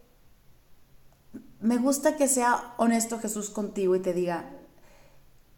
me 1.61 1.77
gusta 1.77 2.17
que 2.17 2.27
sea 2.27 2.73
honesto 2.77 3.19
Jesús 3.19 3.49
contigo 3.49 3.95
y 3.95 4.01
te 4.01 4.13
diga, 4.13 4.51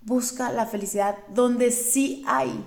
busca 0.02 0.52
la 0.52 0.66
felicidad 0.66 1.18
donde 1.30 1.72
sí 1.72 2.24
hay. 2.28 2.64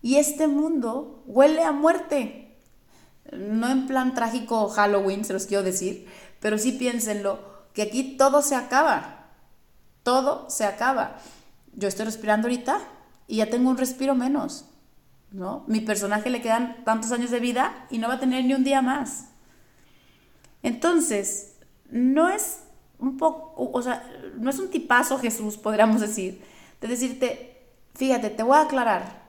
Y 0.00 0.16
este 0.16 0.48
mundo 0.48 1.22
huele 1.26 1.62
a 1.62 1.72
muerte 1.72 2.42
no 3.32 3.68
en 3.68 3.86
plan 3.86 4.14
trágico 4.14 4.68
Halloween, 4.68 5.24
se 5.24 5.32
los 5.32 5.46
quiero 5.46 5.62
decir, 5.62 6.06
pero 6.40 6.58
sí 6.58 6.72
piénsenlo, 6.72 7.40
que 7.72 7.82
aquí 7.82 8.16
todo 8.16 8.42
se 8.42 8.54
acaba, 8.54 9.28
todo 10.02 10.48
se 10.50 10.64
acaba. 10.64 11.16
Yo 11.74 11.88
estoy 11.88 12.04
respirando 12.04 12.48
ahorita 12.48 12.80
y 13.26 13.36
ya 13.36 13.48
tengo 13.48 13.70
un 13.70 13.78
respiro 13.78 14.14
menos, 14.14 14.66
¿no? 15.30 15.64
Mi 15.66 15.80
personaje 15.80 16.28
le 16.28 16.42
quedan 16.42 16.84
tantos 16.84 17.12
años 17.12 17.30
de 17.30 17.40
vida 17.40 17.86
y 17.90 17.98
no 17.98 18.08
va 18.08 18.14
a 18.14 18.20
tener 18.20 18.44
ni 18.44 18.54
un 18.54 18.64
día 18.64 18.82
más. 18.82 19.28
Entonces, 20.62 21.54
no 21.90 22.28
es 22.28 22.60
un 23.02 23.18
poco, 23.18 23.70
o 23.70 23.82
sea, 23.82 24.10
no 24.36 24.48
es 24.48 24.58
un 24.58 24.70
tipazo 24.70 25.18
Jesús, 25.18 25.58
podríamos 25.58 26.00
decir, 26.00 26.42
de 26.80 26.88
decirte, 26.88 27.66
fíjate, 27.94 28.30
te 28.30 28.42
voy 28.42 28.56
a 28.56 28.62
aclarar, 28.62 29.22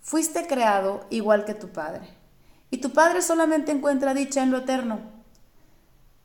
fuiste 0.00 0.46
creado 0.46 1.04
igual 1.10 1.44
que 1.44 1.54
tu 1.54 1.68
padre 1.68 2.08
y 2.74 2.78
tu 2.78 2.90
Padre 2.90 3.22
solamente 3.22 3.70
encuentra 3.70 4.14
dicha 4.14 4.42
en 4.42 4.50
lo 4.50 4.58
eterno. 4.58 4.98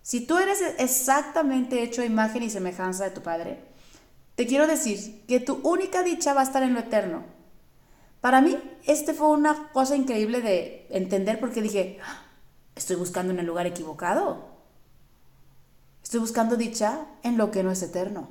Si 0.01 0.21
tú 0.21 0.39
eres 0.39 0.59
exactamente 0.79 1.83
hecho 1.83 2.01
a 2.01 2.05
imagen 2.05 2.41
y 2.41 2.49
semejanza 2.49 3.03
de 3.03 3.11
tu 3.11 3.21
Padre, 3.21 3.61
te 4.33 4.47
quiero 4.47 4.65
decir 4.65 5.25
que 5.27 5.39
tu 5.39 5.59
única 5.61 6.01
dicha 6.01 6.33
va 6.33 6.41
a 6.41 6.45
estar 6.45 6.63
en 6.63 6.73
lo 6.73 6.79
eterno. 6.79 7.23
Para 8.19 8.41
mí, 8.41 8.57
este 8.87 9.13
fue 9.13 9.27
una 9.27 9.69
cosa 9.73 9.95
increíble 9.95 10.41
de 10.41 10.87
entender 10.89 11.39
porque 11.39 11.61
dije, 11.61 11.99
ah, 12.03 12.23
estoy 12.75 12.95
buscando 12.95 13.31
en 13.31 13.37
el 13.37 13.45
lugar 13.45 13.67
equivocado. 13.67 14.48
Estoy 16.09 16.21
buscando 16.21 16.55
dicha 16.55 17.05
en 17.21 17.37
lo 17.37 17.51
que 17.51 17.61
no 17.61 17.69
es 17.69 17.83
eterno. 17.83 18.29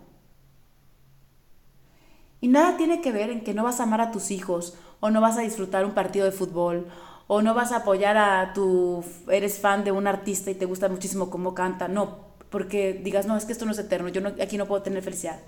Y 2.41 2.49
nada 2.49 2.77
tiene 2.77 3.01
que 3.01 3.13
ver 3.13 3.31
en 3.31 3.45
que 3.45 3.55
no 3.55 3.63
vas 3.63 3.79
a 3.79 3.85
amar 3.85 4.01
a 4.01 4.11
tus 4.11 4.33
hijos 4.33 4.77
o 4.99 5.11
no 5.11 5.21
vas 5.21 5.39
a 5.39 5.43
disfrutar 5.43 5.85
un 5.85 5.93
partido 5.93 6.25
de 6.25 6.33
fútbol 6.33 6.89
o 7.29 7.41
no 7.41 7.55
vas 7.55 7.71
a 7.71 7.77
apoyar 7.77 8.17
a 8.17 8.53
tu, 8.53 9.05
eres 9.31 9.61
fan 9.61 9.85
de 9.85 9.93
un 9.93 10.09
artista 10.09 10.51
y 10.51 10.57
te 10.57 10.65
gusta 10.65 10.89
muchísimo 10.89 11.31
cómo 11.31 11.55
canta, 11.55 11.87
no, 11.87 12.19
porque 12.51 12.95
digas, 12.95 13.27
no, 13.27 13.37
es 13.37 13.45
que 13.45 13.53
esto 13.53 13.65
no 13.65 13.71
es 13.71 13.79
eterno, 13.79 14.09
yo 14.09 14.27
aquí 14.43 14.59
no 14.59 14.67
puedo 14.67 14.83
tener 14.83 15.05
felicidad. 15.05 15.39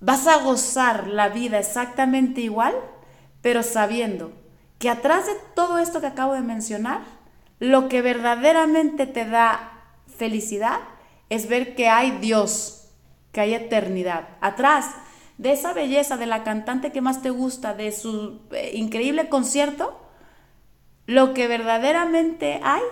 Vas 0.00 0.26
a 0.26 0.42
gozar 0.42 1.08
la 1.08 1.28
vida 1.28 1.58
exactamente 1.58 2.40
igual, 2.40 2.74
pero 3.42 3.62
sabiendo 3.62 4.32
que 4.78 4.88
atrás 4.88 5.26
de 5.26 5.34
todo 5.54 5.76
esto 5.76 6.00
que 6.00 6.06
acabo 6.06 6.32
de 6.32 6.40
mencionar, 6.40 7.02
lo 7.58 7.90
que 7.90 8.00
verdaderamente 8.00 9.06
te 9.06 9.26
da 9.26 9.76
felicidad 10.20 10.80
es 11.30 11.48
ver 11.48 11.74
que 11.74 11.88
hay 11.88 12.18
Dios, 12.18 12.90
que 13.32 13.40
hay 13.40 13.54
eternidad. 13.54 14.28
Atrás 14.40 14.84
de 15.38 15.52
esa 15.52 15.72
belleza 15.72 16.18
de 16.18 16.26
la 16.26 16.44
cantante 16.44 16.92
que 16.92 17.00
más 17.00 17.22
te 17.22 17.30
gusta, 17.30 17.72
de 17.74 17.90
su 17.90 18.42
eh, 18.52 18.72
increíble 18.74 19.30
concierto, 19.30 19.98
lo 21.06 21.32
que 21.32 21.48
verdaderamente 21.48 22.60
hay 22.62 22.82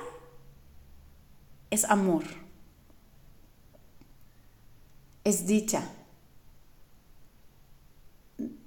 es 1.71 1.85
amor. 1.85 2.25
Es 5.25 5.47
dicha. 5.47 5.83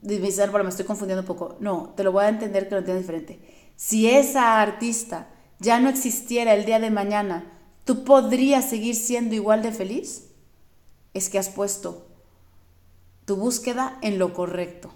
Dice, 0.01 0.47
me 0.47 0.69
estoy 0.69 0.85
confundiendo 0.85 1.21
un 1.21 1.27
poco. 1.27 1.57
No, 1.59 1.93
te 1.95 2.03
lo 2.03 2.11
voy 2.11 2.25
a 2.25 2.29
entender 2.29 2.67
que 2.67 2.75
lo 2.75 2.79
entiendo 2.79 3.01
diferente. 3.01 3.39
Si 3.75 4.07
esa 4.07 4.61
artista 4.61 5.29
ya 5.57 5.79
no 5.79 5.89
existiera 5.89 6.53
el 6.53 6.65
día 6.65 6.79
de 6.79 6.91
mañana, 6.91 7.60
¿tú 7.85 8.03
podrías 8.03 8.69
seguir 8.69 8.95
siendo 8.95 9.35
igual 9.35 9.61
de 9.61 9.71
feliz? 9.71 10.27
Es 11.13 11.29
que 11.29 11.39
has 11.39 11.49
puesto 11.49 12.07
tu 13.25 13.35
búsqueda 13.35 13.97
en 14.01 14.19
lo 14.19 14.33
correcto. 14.33 14.91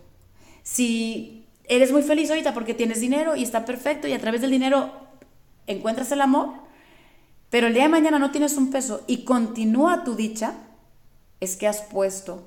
Si 0.64 1.46
eres 1.66 1.92
muy 1.92 2.04
feliz 2.04 2.30
ahorita 2.30 2.54
porque 2.54 2.74
tienes 2.74 3.00
dinero 3.00 3.36
y 3.36 3.44
está 3.44 3.66
perfecto 3.66 4.08
y 4.08 4.14
a 4.14 4.20
través 4.20 4.42
del 4.42 4.52
dinero 4.52 4.92
encuentras 5.68 6.12
el 6.12 6.22
amor, 6.22 6.50
pero 7.50 7.68
el 7.68 7.74
día 7.74 7.84
de 7.84 7.90
mañana 7.90 8.20
no 8.20 8.32
tienes 8.32 8.58
un 8.58 8.72
peso 8.72 9.04
y 9.08 9.24
continúa 9.24 10.04
tu 10.04 10.16
dicha, 10.16 10.56
es 11.40 11.56
que 11.56 11.68
has 11.68 11.82
puesto 11.82 12.44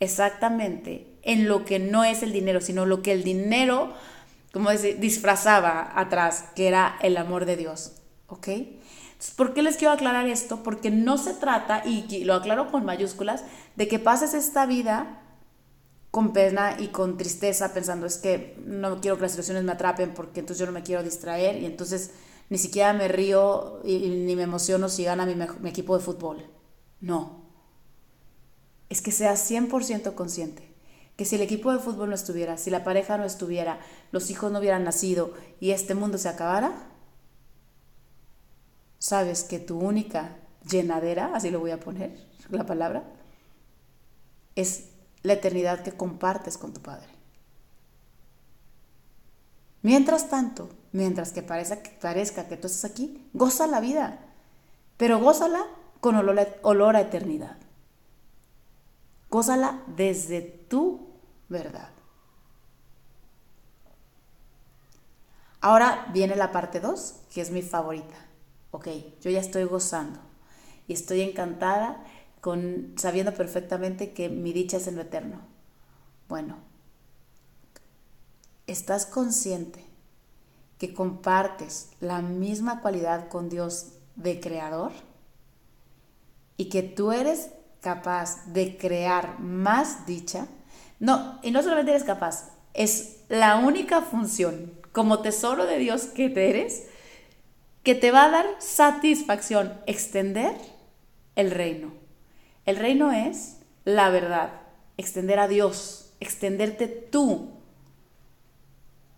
exactamente 0.00 1.06
en 1.22 1.46
lo 1.46 1.64
que 1.64 1.78
no 1.78 2.04
es 2.04 2.22
el 2.22 2.32
dinero, 2.32 2.60
sino 2.60 2.86
lo 2.86 3.02
que 3.02 3.12
el 3.12 3.22
dinero, 3.22 3.92
como 4.52 4.70
decir, 4.70 4.98
disfrazaba 4.98 5.92
atrás, 5.94 6.46
que 6.56 6.68
era 6.68 6.98
el 7.02 7.16
amor 7.16 7.44
de 7.44 7.56
Dios. 7.56 7.92
¿Ok? 8.26 8.48
¿Por 9.36 9.54
qué 9.54 9.62
les 9.62 9.76
quiero 9.76 9.92
aclarar 9.92 10.26
esto? 10.26 10.62
Porque 10.62 10.90
no 10.90 11.18
se 11.18 11.34
trata, 11.34 11.82
y 11.86 12.24
lo 12.24 12.34
aclaro 12.34 12.70
con 12.70 12.84
mayúsculas, 12.84 13.44
de 13.76 13.88
que 13.88 13.98
pases 13.98 14.34
esta 14.34 14.66
vida 14.66 15.20
con 16.10 16.32
pena 16.32 16.76
y 16.78 16.88
con 16.88 17.16
tristeza 17.16 17.72
pensando 17.72 18.06
es 18.06 18.18
que 18.18 18.56
no 18.64 19.00
quiero 19.00 19.16
que 19.16 19.22
las 19.22 19.32
situaciones 19.32 19.62
me 19.62 19.72
atrapen 19.72 20.12
porque 20.12 20.40
entonces 20.40 20.58
yo 20.58 20.66
no 20.66 20.72
me 20.72 20.82
quiero 20.82 21.02
distraer 21.02 21.62
y 21.62 21.66
entonces 21.66 22.10
ni 22.48 22.58
siquiera 22.58 22.92
me 22.92 23.06
río 23.06 23.80
y, 23.84 24.08
ni 24.08 24.34
me 24.34 24.42
emociono 24.42 24.88
si 24.88 25.04
gana 25.04 25.24
mi, 25.24 25.36
mi 25.36 25.70
equipo 25.70 25.96
de 25.96 26.04
fútbol. 26.04 26.50
No. 27.00 27.44
Es 28.88 29.02
que 29.02 29.12
seas 29.12 29.48
100% 29.48 30.14
consciente 30.14 30.74
que 31.16 31.24
si 31.24 31.36
el 31.36 31.42
equipo 31.42 31.70
de 31.70 31.78
fútbol 31.78 32.08
no 32.08 32.14
estuviera, 32.14 32.56
si 32.56 32.70
la 32.70 32.82
pareja 32.82 33.18
no 33.18 33.24
estuviera, 33.24 33.78
los 34.10 34.30
hijos 34.30 34.50
no 34.50 34.58
hubieran 34.58 34.84
nacido 34.84 35.34
y 35.60 35.72
este 35.72 35.94
mundo 35.94 36.18
se 36.18 36.30
acabara, 36.30 36.72
sabes 39.00 39.42
que 39.42 39.58
tu 39.58 39.80
única 39.80 40.36
llenadera, 40.70 41.32
así 41.34 41.50
lo 41.50 41.58
voy 41.58 41.72
a 41.72 41.80
poner, 41.80 42.16
la 42.50 42.66
palabra, 42.66 43.02
es 44.54 44.90
la 45.22 45.32
eternidad 45.32 45.82
que 45.82 45.92
compartes 45.92 46.56
con 46.58 46.72
tu 46.72 46.80
Padre. 46.80 47.08
Mientras 49.82 50.28
tanto, 50.28 50.68
mientras 50.92 51.32
que 51.32 51.42
parezca, 51.42 51.82
que 51.82 51.90
parezca 51.90 52.46
que 52.46 52.56
tú 52.56 52.66
estás 52.66 52.90
aquí, 52.90 53.26
goza 53.32 53.66
la 53.66 53.80
vida, 53.80 54.18
pero 54.96 55.18
gózala 55.18 55.64
con 56.00 56.14
olor 56.14 56.96
a 56.96 57.00
eternidad. 57.00 57.56
Gózala 59.30 59.82
desde 59.86 60.42
tu 60.42 61.08
verdad. 61.48 61.88
Ahora 65.62 66.06
viene 66.12 66.36
la 66.36 66.52
parte 66.52 66.80
2, 66.80 67.14
que 67.32 67.40
es 67.40 67.50
mi 67.50 67.62
favorita. 67.62 68.26
Ok, 68.70 68.88
yo 69.20 69.30
ya 69.30 69.40
estoy 69.40 69.64
gozando 69.64 70.20
y 70.86 70.92
estoy 70.92 71.22
encantada 71.22 72.04
con, 72.40 72.94
sabiendo 72.96 73.34
perfectamente 73.34 74.12
que 74.12 74.28
mi 74.28 74.52
dicha 74.52 74.76
es 74.76 74.86
en 74.86 74.96
lo 74.96 75.02
eterno. 75.02 75.40
Bueno, 76.28 76.58
¿estás 78.66 79.06
consciente 79.06 79.84
que 80.78 80.94
compartes 80.94 81.90
la 82.00 82.22
misma 82.22 82.80
cualidad 82.80 83.28
con 83.28 83.48
Dios 83.48 83.92
de 84.16 84.40
creador? 84.40 84.92
Y 86.56 86.68
que 86.68 86.82
tú 86.82 87.12
eres 87.12 87.50
capaz 87.80 88.46
de 88.46 88.76
crear 88.76 89.40
más 89.40 90.06
dicha, 90.06 90.46
no, 90.98 91.40
y 91.42 91.50
no 91.50 91.62
solamente 91.62 91.90
eres 91.90 92.04
capaz, 92.04 92.50
es 92.74 93.20
la 93.28 93.56
única 93.56 94.02
función 94.02 94.72
como 94.92 95.20
tesoro 95.20 95.66
de 95.66 95.78
Dios 95.78 96.04
que 96.04 96.26
eres, 96.26 96.86
que 97.82 97.94
te 97.94 98.10
va 98.10 98.24
a 98.24 98.30
dar 98.30 98.46
satisfacción, 98.58 99.80
extender 99.86 100.54
el 101.36 101.50
reino. 101.50 101.92
El 102.66 102.76
reino 102.76 103.12
es 103.12 103.58
la 103.84 104.10
verdad, 104.10 104.52
extender 104.96 105.38
a 105.38 105.48
Dios, 105.48 106.12
extenderte 106.20 106.86
tú. 106.86 107.50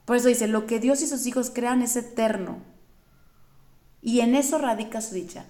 Por 0.05 0.17
eso 0.17 0.29
dice, 0.29 0.47
lo 0.47 0.67
que 0.67 0.81
Dios 0.81 1.03
y 1.03 1.07
sus 1.07 1.27
hijos 1.27 1.51
crean 1.51 1.83
es 1.83 1.97
eterno. 1.97 2.63
Y 4.01 4.21
en 4.21 4.35
eso 4.35 4.59
radica 4.59 5.01
su 5.01 5.15
dicha. 5.15 5.47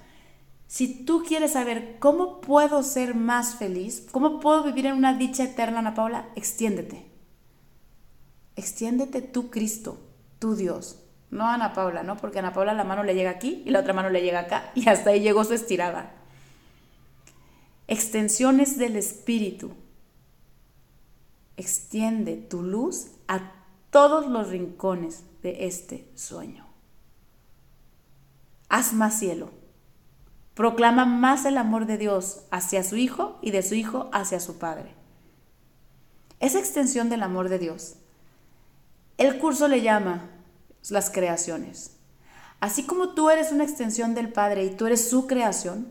Si 0.67 1.05
tú 1.05 1.23
quieres 1.23 1.53
saber 1.53 1.99
cómo 1.99 2.41
puedo 2.41 2.83
ser 2.83 3.15
más 3.15 3.57
feliz, 3.57 4.07
cómo 4.11 4.41
puedo 4.41 4.63
vivir 4.63 4.87
en 4.87 4.95
una 4.95 5.15
dicha 5.15 5.45
eterna, 5.45 5.81
Ana 5.81 5.95
Paula, 5.95 6.31
extiéndete. 6.35 7.07
Extiéndete 8.57 9.21
tú, 9.21 9.51
Cristo, 9.51 10.01
tú 10.39 10.55
Dios. 10.57 11.02
No 11.33 11.49
Ana 11.49 11.73
Paula, 11.73 12.03
¿no? 12.03 12.19
Porque 12.19 12.39
a 12.39 12.41
Ana 12.41 12.53
Paula 12.53 12.75
la 12.75 12.85
mano 12.85 13.03
le 13.03 13.15
llega 13.15 13.31
aquí 13.31 13.63
y 13.65 13.71
la 13.71 13.81
otra 13.81 13.95
mano 13.95 14.11
le 14.11 14.21
llega 14.21 14.41
acá 14.41 14.71
y 14.75 14.89
hasta 14.89 15.11
ahí 15.11 15.21
llegó 15.21 15.43
su 15.45 15.55
estirada. 15.55 16.13
Extensiones 17.89 18.79
del 18.79 18.97
Espíritu. 18.97 19.73
Extiende 21.57 22.37
tu 22.37 22.63
luz 22.63 23.07
a 23.29 23.51
todos 23.91 24.27
los 24.27 24.51
rincones 24.51 25.25
de 25.43 25.67
este 25.67 26.07
sueño. 26.15 26.67
Haz 28.69 28.93
más 28.93 29.19
cielo. 29.19 29.51
Proclama 30.53 31.07
más 31.07 31.47
el 31.47 31.57
amor 31.57 31.87
de 31.87 31.97
Dios 31.97 32.43
hacia 32.51 32.85
su 32.85 32.97
Hijo 32.97 33.39
y 33.41 33.53
de 33.53 33.63
su 33.63 33.75
Hijo 33.75 34.11
hacia 34.13 34.39
su 34.39 34.59
Padre. 34.59 34.95
Esa 36.41 36.59
extensión 36.59 37.09
del 37.09 37.23
amor 37.23 37.49
de 37.49 37.59
Dios. 37.59 37.95
El 39.17 39.39
curso 39.39 39.67
le 39.69 39.81
llama 39.81 40.29
las 40.91 41.11
creaciones. 41.11 41.97
Así 42.61 42.85
como 42.85 43.11
tú 43.11 43.29
eres 43.29 43.51
una 43.51 43.65
extensión 43.65 44.15
del 44.15 44.29
Padre 44.29 44.65
y 44.65 44.71
tú 44.71 44.87
eres 44.87 45.09
su 45.09 45.27
creación, 45.27 45.89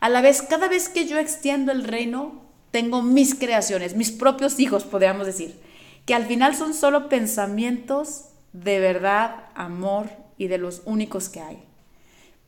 a 0.00 0.08
la 0.08 0.20
vez, 0.20 0.42
cada 0.42 0.68
vez 0.68 0.88
que 0.88 1.06
yo 1.06 1.18
extiendo 1.18 1.72
el 1.72 1.84
reino, 1.84 2.42
tengo 2.70 3.02
mis 3.02 3.34
creaciones, 3.34 3.96
mis 3.96 4.10
propios 4.10 4.58
hijos, 4.60 4.84
podríamos 4.84 5.26
decir, 5.26 5.60
que 6.06 6.14
al 6.14 6.26
final 6.26 6.54
son 6.54 6.74
solo 6.74 7.08
pensamientos 7.08 8.26
de 8.52 8.80
verdad, 8.80 9.46
amor 9.54 10.08
y 10.36 10.48
de 10.48 10.58
los 10.58 10.82
únicos 10.84 11.28
que 11.28 11.40
hay. 11.40 11.62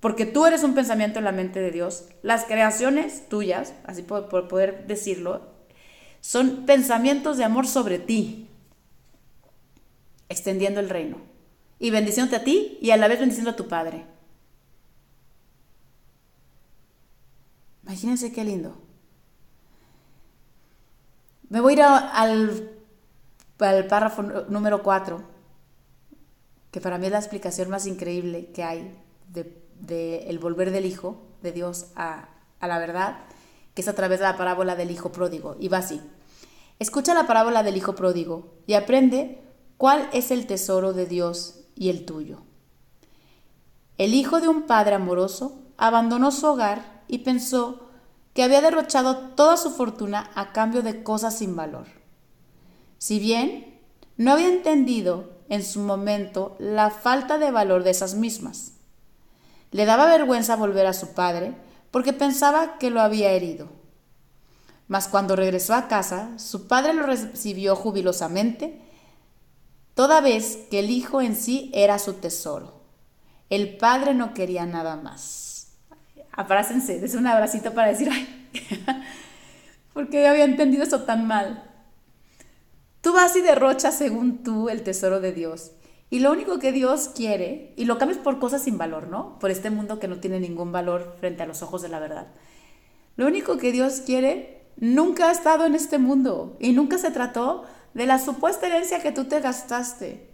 Porque 0.00 0.26
tú 0.26 0.47
eres 0.47 0.64
un 0.64 0.75
pensamiento 0.75 1.18
en 1.18 1.25
la 1.25 1.32
mente 1.32 1.61
de 1.61 1.70
Dios. 1.70 2.06
Las 2.23 2.44
creaciones 2.44 3.28
tuyas, 3.28 3.75
así 3.85 4.02
por, 4.02 4.28
por 4.28 4.49
poder 4.49 4.87
decirlo, 4.87 5.42
son 6.20 6.64
pensamientos 6.66 7.37
de 7.37 7.44
amor 7.44 7.66
sobre 7.66 7.99
ti, 7.99 8.49
extendiendo 10.28 10.80
el 10.80 10.88
reino 10.88 11.30
y 11.80 11.90
bendiciéndote 11.90 12.37
a 12.37 12.44
ti 12.44 12.78
y 12.80 12.90
a 12.90 12.96
la 12.99 13.08
vez 13.08 13.18
bendiciendo 13.18 13.50
a 13.50 13.56
tu 13.56 13.66
Padre. 13.66 14.04
Imagínense 17.82 18.32
qué 18.32 18.44
lindo. 18.44 18.76
Me 21.49 21.60
voy 21.60 21.72
a 21.72 21.76
ir 21.76 21.82
al, 21.82 22.70
al 23.58 23.87
párrafo 23.88 24.22
número 24.22 24.82
4, 24.82 25.22
que 26.70 26.80
para 26.80 26.99
mí 26.99 27.06
es 27.06 27.12
la 27.12 27.18
explicación 27.18 27.70
más 27.70 27.87
increíble 27.87 28.52
que 28.52 28.62
hay 28.62 28.94
de, 29.32 30.28
el 30.28 30.38
volver 30.38 30.70
del 30.70 30.87
Hijo 30.87 31.20
de 31.42 31.50
Dios 31.50 31.87
a, 31.96 32.28
a 32.60 32.68
la 32.68 32.78
verdad, 32.78 33.25
que 33.75 33.80
es 33.80 33.88
a 33.88 33.94
través 33.94 34.20
de 34.20 34.26
la 34.26 34.37
parábola 34.37 34.76
del 34.76 34.90
Hijo 34.90 35.10
pródigo. 35.10 35.56
Y 35.58 35.68
va 35.68 35.78
así. 35.78 36.00
Escucha 36.78 37.14
la 37.14 37.26
parábola 37.26 37.62
del 37.62 37.78
Hijo 37.78 37.96
pródigo 37.96 38.52
y 38.66 38.75
aprende 38.75 39.42
cuál 39.78 40.08
es 40.12 40.30
el 40.30 40.46
tesoro 40.46 40.92
de 40.92 41.06
Dios 41.06 41.60
y 41.80 41.88
el 41.88 42.04
tuyo. 42.04 42.42
El 43.97 44.12
hijo 44.12 44.43
de 44.43 44.49
un 44.49 44.64
padre 44.64 44.97
amoroso 44.97 45.62
abandonó 45.78 46.30
su 46.30 46.47
hogar 46.47 47.02
y 47.08 47.21
pensó 47.21 47.88
que 48.34 48.43
había 48.43 48.60
derrochado 48.60 49.30
toda 49.34 49.56
su 49.56 49.71
fortuna 49.71 50.30
a 50.34 50.52
cambio 50.52 50.82
de 50.82 51.02
cosas 51.02 51.38
sin 51.38 51.56
valor. 51.56 51.86
Si 52.99 53.19
bien 53.19 53.80
no 54.19 54.32
había 54.32 54.49
entendido 54.49 55.30
en 55.49 55.64
su 55.64 55.80
momento 55.80 56.54
la 56.58 56.90
falta 56.90 57.38
de 57.38 57.50
valor 57.50 57.82
de 57.82 57.93
esas 57.93 58.14
mismas, 58.14 58.75
le 59.71 59.86
daba 59.86 60.04
vergüenza 60.04 60.56
volver 60.56 60.86
a 60.86 60.93
su 60.93 61.14
padre 61.14 61.54
porque 61.90 62.12
pensaba 62.12 62.76
que 62.76 62.90
lo 62.90 63.00
había 63.00 63.32
herido. 63.32 63.69
Mas 64.86 65.08
cuando 65.08 65.34
regresó 65.34 65.73
a 65.73 65.88
casa, 65.88 66.38
su 66.38 66.66
padre 66.66 66.93
lo 66.93 67.06
recibió 67.06 67.75
jubilosamente, 67.75 68.82
toda 69.95 70.21
vez 70.21 70.59
que 70.71 70.81
el 70.81 70.91
hijo 70.91 71.21
en 71.21 71.37
sí 71.37 71.71
era 71.75 71.99
su 71.99 72.15
tesoro. 72.15 72.81
El 73.49 73.76
padre 73.76 74.15
no 74.15 74.35
quería 74.35 74.67
nada 74.67 74.97
más 74.97 75.50
abrácense, 76.33 77.00
des 77.00 77.15
un 77.15 77.26
abracito 77.26 77.73
para 77.73 77.89
decir, 77.89 78.09
ay, 78.11 78.49
porque 79.93 80.26
había 80.26 80.45
entendido 80.45 80.83
eso 80.83 81.03
tan 81.03 81.26
mal. 81.26 81.65
Tú 83.00 83.13
vas 83.13 83.35
y 83.37 83.41
derrochas 83.41 83.97
según 83.97 84.43
tú 84.43 84.69
el 84.69 84.83
tesoro 84.83 85.21
de 85.21 85.33
Dios. 85.33 85.73
Y 86.11 86.19
lo 86.21 86.33
único 86.33 86.59
que 86.59 86.73
Dios 86.73 87.11
quiere, 87.15 87.73
y 87.76 87.85
lo 87.85 87.99
cambias 87.99 88.19
por 88.19 88.39
cosas 88.41 88.63
sin 88.63 88.79
valor, 88.79 89.09
¿no? 89.09 89.39
Por 89.39 89.50
este 89.50 89.71
mundo 89.71 90.00
que 90.00 90.09
no 90.09 90.19
tiene 90.19 90.41
ningún 90.41 90.73
valor 90.73 91.17
frente 91.21 91.43
a 91.43 91.47
los 91.47 91.63
ojos 91.63 91.83
de 91.83 91.89
la 91.89 92.00
verdad. 92.00 92.26
Lo 93.17 93.26
único 93.26 93.59
que 93.59 93.71
Dios 93.71 94.00
quiere 94.05 94.63
nunca 94.76 95.29
ha 95.29 95.33
estado 95.33 95.67
en 95.67 95.75
este 95.75 95.99
mundo 95.99 96.57
y 96.59 96.73
nunca 96.73 96.99
se 96.99 97.11
trató 97.11 97.65
de 97.95 98.07
la 98.07 98.19
supuesta 98.19 98.67
herencia 98.67 99.00
que 99.00 99.13
tú 99.13 99.25
te 99.25 99.41
gastaste. 99.41 100.31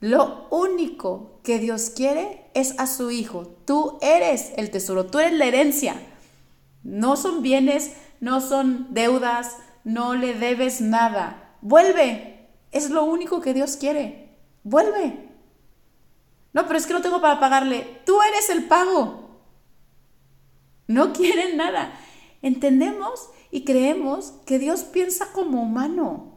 Lo 0.00 0.46
único 0.50 1.40
que 1.42 1.58
Dios 1.58 1.90
quiere 1.90 2.50
es 2.54 2.78
a 2.78 2.86
su 2.86 3.10
Hijo. 3.10 3.46
Tú 3.64 3.98
eres 4.02 4.52
el 4.56 4.70
tesoro, 4.70 5.06
tú 5.06 5.18
eres 5.18 5.32
la 5.32 5.46
herencia. 5.46 5.96
No 6.82 7.16
son 7.16 7.42
bienes, 7.42 7.92
no 8.20 8.40
son 8.40 8.92
deudas, 8.92 9.56
no 9.84 10.14
le 10.14 10.34
debes 10.34 10.80
nada. 10.80 11.56
Vuelve. 11.60 12.48
Es 12.72 12.90
lo 12.90 13.04
único 13.04 13.40
que 13.40 13.54
Dios 13.54 13.76
quiere. 13.76 14.36
Vuelve. 14.62 15.30
No, 16.52 16.66
pero 16.66 16.78
es 16.78 16.86
que 16.86 16.92
no 16.92 17.02
tengo 17.02 17.20
para 17.20 17.40
pagarle. 17.40 18.00
Tú 18.04 18.20
eres 18.22 18.50
el 18.50 18.64
pago. 18.64 19.40
No 20.86 21.12
quieren 21.12 21.56
nada. 21.56 21.92
Entendemos 22.42 23.28
y 23.50 23.64
creemos 23.64 24.34
que 24.44 24.58
Dios 24.58 24.84
piensa 24.84 25.32
como 25.32 25.62
humano. 25.62 26.35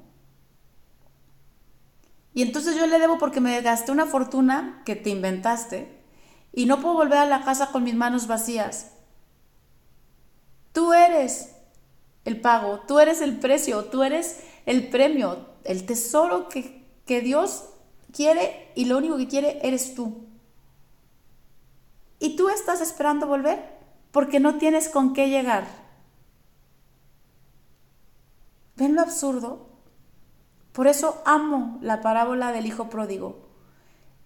Y 2.39 2.41
entonces 2.41 2.77
yo 2.77 2.87
le 2.87 2.99
debo 2.99 3.17
porque 3.17 3.41
me 3.41 3.59
gasté 3.59 3.91
una 3.91 4.05
fortuna 4.05 4.81
que 4.85 4.95
te 4.95 5.09
inventaste 5.09 5.91
y 6.53 6.67
no 6.67 6.79
puedo 6.79 6.93
volver 6.93 7.17
a 7.17 7.25
la 7.25 7.43
casa 7.43 7.73
con 7.73 7.83
mis 7.83 7.95
manos 7.95 8.27
vacías. 8.27 8.93
Tú 10.71 10.93
eres 10.93 11.57
el 12.23 12.39
pago, 12.39 12.79
tú 12.87 13.01
eres 13.01 13.19
el 13.19 13.39
precio, 13.39 13.83
tú 13.83 14.03
eres 14.03 14.39
el 14.65 14.87
premio, 14.87 15.47
el 15.65 15.85
tesoro 15.85 16.47
que, 16.47 16.87
que 17.05 17.19
Dios 17.19 17.65
quiere 18.13 18.71
y 18.73 18.85
lo 18.85 18.99
único 18.99 19.17
que 19.17 19.27
quiere 19.27 19.59
eres 19.61 19.93
tú. 19.93 20.25
Y 22.19 22.37
tú 22.37 22.47
estás 22.47 22.79
esperando 22.79 23.27
volver 23.27 23.79
porque 24.11 24.39
no 24.39 24.57
tienes 24.57 24.87
con 24.87 25.11
qué 25.11 25.27
llegar. 25.27 25.67
¿Ven 28.77 28.95
lo 28.95 29.01
absurdo? 29.01 29.68
Por 30.71 30.87
eso 30.87 31.21
amo 31.25 31.77
la 31.81 32.01
parábola 32.01 32.51
del 32.51 32.65
hijo 32.65 32.89
pródigo. 32.89 33.49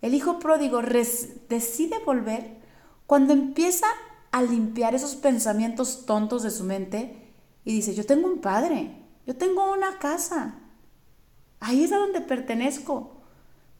El 0.01 0.13
hijo 0.13 0.39
pródigo 0.39 0.82
decide 0.82 1.99
volver 2.06 2.62
cuando 3.06 3.34
empieza 3.34 3.88
a 4.32 4.41
limpiar 4.41 4.95
esos 4.95 5.15
pensamientos 5.15 6.06
tontos 6.06 6.43
de 6.43 6.51
su 6.51 6.63
mente 6.63 7.34
y 7.63 7.73
dice, 7.73 7.93
yo 7.93 8.06
tengo 8.06 8.27
un 8.27 8.39
padre, 8.39 9.03
yo 9.25 9.38
tengo 9.38 9.71
una 9.71 9.99
casa, 9.99 10.56
ahí 11.60 11.84
es 11.84 11.91
a 11.91 11.97
donde 11.97 12.19
pertenezco. 12.19 13.21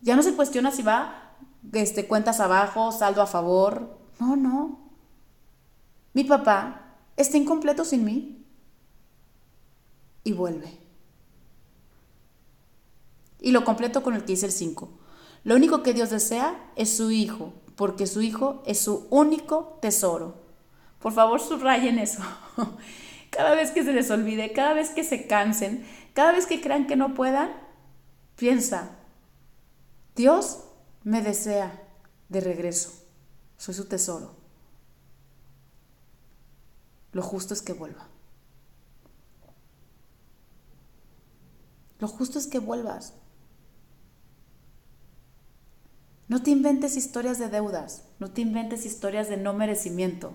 Ya 0.02 0.15
no 0.15 0.23
se 0.23 0.34
cuestiona 0.34 0.71
si 0.71 0.82
va 0.82 1.23
este, 1.71 2.08
cuentas 2.08 2.39
abajo, 2.39 2.91
saldo 2.91 3.21
a 3.21 3.28
favor. 3.28 3.97
No, 4.19 4.36
no. 4.36 4.80
Mi 6.13 6.23
papá 6.23 6.95
está 7.15 7.38
incompleto 7.38 7.86
sin 7.86 8.06
mí. 8.06 8.45
Y 10.23 10.34
vuelve. 10.34 10.83
Y 13.43 13.51
lo 13.51 13.65
completo 13.65 14.01
con 14.01 14.15
el 14.15 14.23
que 14.23 14.34
hice 14.34 14.47
el 14.47 14.51
5. 14.53 14.89
Lo 15.43 15.56
único 15.56 15.84
que 15.84 15.93
Dios 15.93 16.10
desea 16.10 16.71
es 16.77 16.95
su 16.95 17.12
Hijo, 17.12 17.53
porque 17.75 18.08
su 18.08 18.21
Hijo 18.21 18.63
es 18.65 18.79
su 18.79 19.06
único 19.10 19.77
tesoro. 19.82 20.41
Por 20.99 21.12
favor, 21.12 21.41
subrayen 21.41 21.99
eso. 21.99 22.23
Cada 23.29 23.53
vez 23.53 23.71
que 23.71 23.84
se 23.84 23.91
les 23.91 24.10
olvide, 24.12 24.53
cada 24.53 24.73
vez 24.75 24.91
que 24.91 25.03
se 25.03 25.25
cansen, 25.25 25.86
cada 26.13 26.32
vez 26.32 26.45
que 26.45 26.62
crean 26.62 26.86
que 26.86 26.95
no 26.95 27.15
puedan, 27.15 27.51
piensa, 28.36 28.91
Dios 30.15 30.65
me 31.03 31.23
desea 31.23 31.82
de 32.29 32.41
regreso. 32.41 32.91
Soy 33.58 33.73
su 33.73 33.86
tesoro. 33.86 34.36
Lo 37.12 37.23
justo 37.23 37.56
es 37.56 37.63
que 37.63 37.73
vuelva. 37.73 38.08
Lo 41.97 42.08
justo 42.08 42.38
es 42.38 42.45
que 42.45 42.60
vuelvas. 42.60 43.15
No 46.34 46.41
te 46.41 46.50
inventes 46.50 46.98
historias 46.98 47.38
de 47.38 47.48
deudas, 47.48 48.06
no 48.17 48.32
te 48.32 48.41
inventes 48.41 48.88
historias 48.88 49.30
de 49.30 49.38
no 49.38 49.54
merecimiento. 49.54 50.34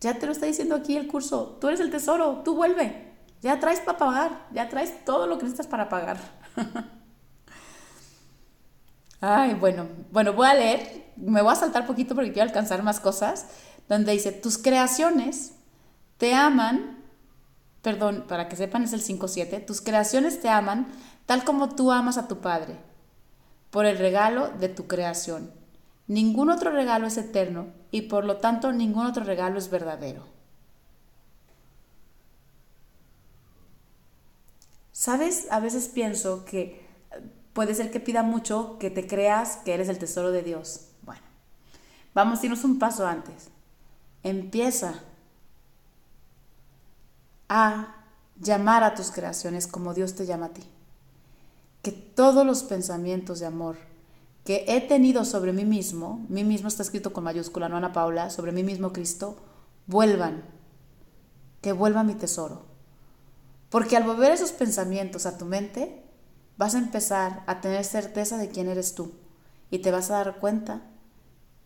Ya 0.00 0.18
te 0.18 0.26
lo 0.26 0.32
está 0.32 0.46
diciendo 0.46 0.74
aquí 0.74 0.96
el 0.96 1.06
curso, 1.06 1.56
tú 1.60 1.68
eres 1.68 1.78
el 1.78 1.92
tesoro, 1.92 2.42
tú 2.44 2.56
vuelve. 2.56 3.12
Ya 3.42 3.60
traes 3.60 3.78
para 3.78 3.96
pagar, 3.96 4.48
ya 4.52 4.68
traes 4.68 5.04
todo 5.04 5.28
lo 5.28 5.38
que 5.38 5.44
necesitas 5.44 5.68
para 5.68 5.88
pagar. 5.88 6.18
Ay, 9.20 9.54
bueno, 9.54 9.86
bueno, 10.10 10.32
voy 10.32 10.48
a 10.48 10.54
leer, 10.54 11.12
me 11.14 11.40
voy 11.40 11.52
a 11.52 11.54
saltar 11.54 11.86
poquito 11.86 12.16
porque 12.16 12.32
quiero 12.32 12.48
alcanzar 12.48 12.82
más 12.82 12.98
cosas, 12.98 13.46
donde 13.88 14.10
dice, 14.10 14.32
tus 14.32 14.58
creaciones 14.58 15.52
te 16.16 16.34
aman, 16.34 17.04
perdón, 17.82 18.24
para 18.26 18.48
que 18.48 18.56
sepan 18.56 18.82
es 18.82 18.92
el 18.92 19.04
5.7, 19.04 19.64
tus 19.64 19.80
creaciones 19.80 20.40
te 20.40 20.48
aman 20.48 20.88
tal 21.24 21.44
como 21.44 21.76
tú 21.76 21.92
amas 21.92 22.18
a 22.18 22.26
tu 22.26 22.40
Padre, 22.40 22.80
por 23.70 23.86
el 23.86 23.98
regalo 23.98 24.48
de 24.48 24.68
tu 24.68 24.86
creación. 24.86 25.50
Ningún 26.06 26.50
otro 26.50 26.70
regalo 26.70 27.06
es 27.06 27.16
eterno 27.16 27.66
y 27.90 28.02
por 28.02 28.24
lo 28.24 28.36
tanto 28.36 28.72
ningún 28.72 29.06
otro 29.06 29.24
regalo 29.24 29.58
es 29.58 29.70
verdadero. 29.70 30.24
¿Sabes? 34.92 35.46
A 35.50 35.60
veces 35.60 35.88
pienso 35.88 36.44
que 36.44 36.86
puede 37.52 37.74
ser 37.74 37.90
que 37.90 38.00
pida 38.00 38.22
mucho 38.22 38.78
que 38.78 38.90
te 38.90 39.06
creas 39.06 39.56
que 39.58 39.74
eres 39.74 39.88
el 39.88 39.98
tesoro 39.98 40.30
de 40.30 40.42
Dios. 40.42 40.88
Bueno, 41.02 41.22
vamos 42.14 42.40
a 42.40 42.46
irnos 42.46 42.64
un 42.64 42.78
paso 42.78 43.06
antes. 43.06 43.48
Empieza 44.22 45.02
a 47.48 47.94
llamar 48.38 48.84
a 48.84 48.94
tus 48.94 49.10
creaciones 49.10 49.66
como 49.66 49.94
Dios 49.94 50.14
te 50.14 50.26
llama 50.26 50.46
a 50.46 50.52
ti. 50.52 50.62
Que 51.86 51.92
todos 51.92 52.44
los 52.44 52.64
pensamientos 52.64 53.38
de 53.38 53.46
amor 53.46 53.76
que 54.44 54.64
he 54.66 54.80
tenido 54.80 55.24
sobre 55.24 55.52
mí 55.52 55.64
mismo, 55.64 56.26
mí 56.28 56.42
mismo 56.42 56.66
está 56.66 56.82
escrito 56.82 57.12
con 57.12 57.22
mayúscula, 57.22 57.68
no 57.68 57.76
Ana 57.76 57.92
Paula, 57.92 58.28
sobre 58.28 58.50
mí 58.50 58.64
mismo 58.64 58.92
Cristo, 58.92 59.36
vuelvan, 59.86 60.42
que 61.60 61.70
vuelva 61.70 62.02
mi 62.02 62.14
tesoro. 62.14 62.64
Porque 63.70 63.96
al 63.96 64.02
volver 64.02 64.32
esos 64.32 64.50
pensamientos 64.50 65.26
a 65.26 65.38
tu 65.38 65.44
mente, 65.44 66.02
vas 66.56 66.74
a 66.74 66.78
empezar 66.78 67.44
a 67.46 67.60
tener 67.60 67.84
certeza 67.84 68.36
de 68.36 68.48
quién 68.48 68.68
eres 68.68 68.96
tú 68.96 69.12
y 69.70 69.78
te 69.78 69.92
vas 69.92 70.10
a 70.10 70.14
dar 70.14 70.40
cuenta 70.40 70.82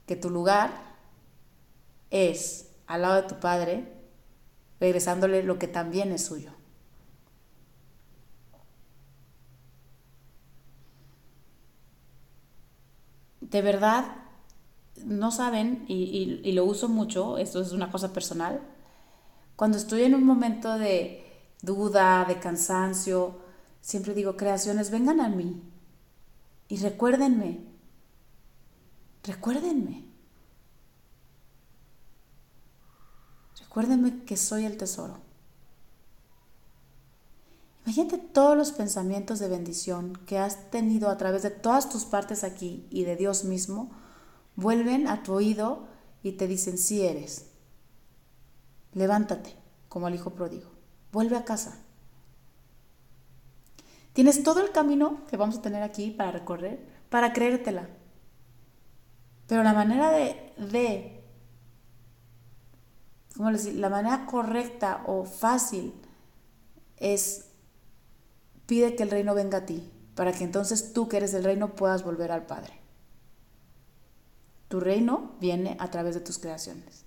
que 0.05 0.17
tu 0.17 0.29
lugar 0.29 0.71
es 2.11 2.73
al 2.87 3.01
lado 3.01 3.23
de 3.23 3.27
tu 3.27 3.41
Padre, 3.41 3.91
regresándole 4.81 5.43
lo 5.43 5.59
que 5.59 5.67
también 5.67 6.13
es 6.13 6.27
suyo. 6.27 6.60
De 13.51 13.63
verdad 13.63 14.17
no 15.05 15.31
saben, 15.31 15.85
y, 15.89 16.53
lo 16.53 16.65
uso 16.65 16.89
mucho, 16.89 17.39
esto 17.39 17.61
es 17.61 17.73
una 17.73 17.91
cosa 17.91 18.13
personal, 18.13 18.61
cuando 19.57 19.79
estoy 19.79 20.03
en 20.03 20.15
un 20.15 20.25
momento 20.25 20.79
de 20.79 21.25
duda, 21.63 22.25
de 22.27 22.39
cansancio, 22.39 23.41
siempre 23.81 24.15
digo, 24.15 24.37
creaciones, 24.37 24.91
vengan 24.91 25.21
a 25.21 25.29
mí 25.29 25.63
y 26.69 26.77
recuérdenme, 26.79 27.61
recuérdenme, 29.25 30.05
recuérdenme 33.59 34.25
que 34.25 34.37
soy 34.37 34.65
el 34.65 34.77
tesoro. 34.77 35.30
Imagínate 37.85 38.19
todos 38.19 38.57
los 38.57 38.73
pensamientos 38.73 39.39
de 39.39 39.49
bendición 39.49 40.19
que 40.27 40.39
has 40.39 40.71
tenido 40.71 41.09
a 41.09 41.17
través 41.17 41.43
de 41.43 41.51
todas 41.51 41.89
tus 41.89 42.05
partes 42.05 42.45
aquí 42.45 42.87
y 42.91 43.05
de 43.05 43.17
Dios 43.17 43.45
mismo, 43.45 43.91
vuelven 44.55 45.09
a 45.09 45.23
tu 45.23 45.33
oído 45.33 45.89
y 46.23 46.33
te 46.33 46.47
dicen, 46.47 46.77
sí 46.77 47.03
eres. 47.05 47.47
Levántate, 48.93 49.57
como 49.89 50.09
el 50.09 50.15
hijo 50.15 50.31
pródigo. 50.31 50.71
Vuelve 51.13 51.37
a 51.37 51.45
casa. 51.45 51.79
Tienes 54.13 54.43
todo 54.43 54.61
el 54.61 54.73
camino 54.73 55.25
que 55.29 55.37
vamos 55.37 55.59
a 55.59 55.63
tener 55.63 55.83
aquí 55.83 56.11
para 56.11 56.33
recorrer, 56.33 56.85
para 57.09 57.33
creértela. 57.33 57.89
Pero 59.47 59.63
la 59.63 59.73
manera 59.73 60.11
de, 60.11 60.53
de 60.59 61.25
¿cómo 63.37 63.51
decir? 63.51 63.75
La 63.75 63.89
manera 63.89 64.27
correcta 64.27 65.03
o 65.07 65.25
fácil 65.25 65.95
es 66.99 67.50
Pide 68.71 68.95
que 68.95 69.03
el 69.03 69.11
reino 69.11 69.35
venga 69.35 69.59
a 69.59 69.67
ti, 69.67 69.91
para 70.15 70.31
que 70.33 70.45
entonces 70.45 70.93
tú 70.93 71.09
que 71.09 71.17
eres 71.17 71.35
el 71.35 71.43
reino 71.43 71.75
puedas 71.75 72.05
volver 72.05 72.31
al 72.31 72.47
Padre. 72.47 72.73
Tu 74.69 74.79
reino 74.79 75.33
viene 75.41 75.77
a 75.81 75.91
través 75.91 76.15
de 76.15 76.21
tus 76.21 76.39
creaciones. 76.39 77.05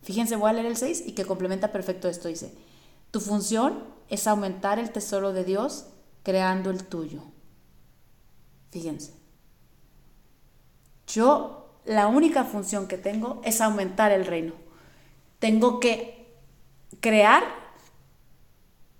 Fíjense, 0.00 0.36
voy 0.36 0.48
a 0.48 0.54
leer 0.54 0.64
el 0.64 0.78
6 0.78 1.04
y 1.06 1.12
que 1.12 1.26
complementa 1.26 1.72
perfecto 1.72 2.08
esto. 2.08 2.28
Dice, 2.28 2.54
tu 3.10 3.20
función 3.20 3.84
es 4.08 4.26
aumentar 4.26 4.78
el 4.78 4.90
tesoro 4.90 5.34
de 5.34 5.44
Dios 5.44 5.88
creando 6.22 6.70
el 6.70 6.82
tuyo. 6.86 7.22
Fíjense. 8.70 9.12
Yo, 11.06 11.76
la 11.84 12.06
única 12.06 12.44
función 12.44 12.88
que 12.88 12.96
tengo 12.96 13.42
es 13.44 13.60
aumentar 13.60 14.10
el 14.10 14.24
reino. 14.24 14.54
Tengo 15.38 15.80
que 15.80 16.21
crear 17.02 17.42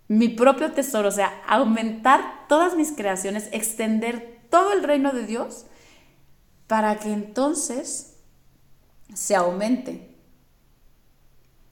mi 0.08 0.28
propio 0.28 0.72
tesoro, 0.72 1.08
o 1.08 1.12
sea, 1.12 1.42
aumentar 1.48 2.46
todas 2.48 2.76
mis 2.76 2.92
creaciones, 2.92 3.48
extender 3.52 4.42
todo 4.50 4.74
el 4.74 4.82
reino 4.82 5.12
de 5.12 5.24
Dios 5.24 5.64
para 6.66 6.98
que 6.98 7.10
entonces 7.10 8.18
se 9.14 9.34
aumente. 9.34 10.14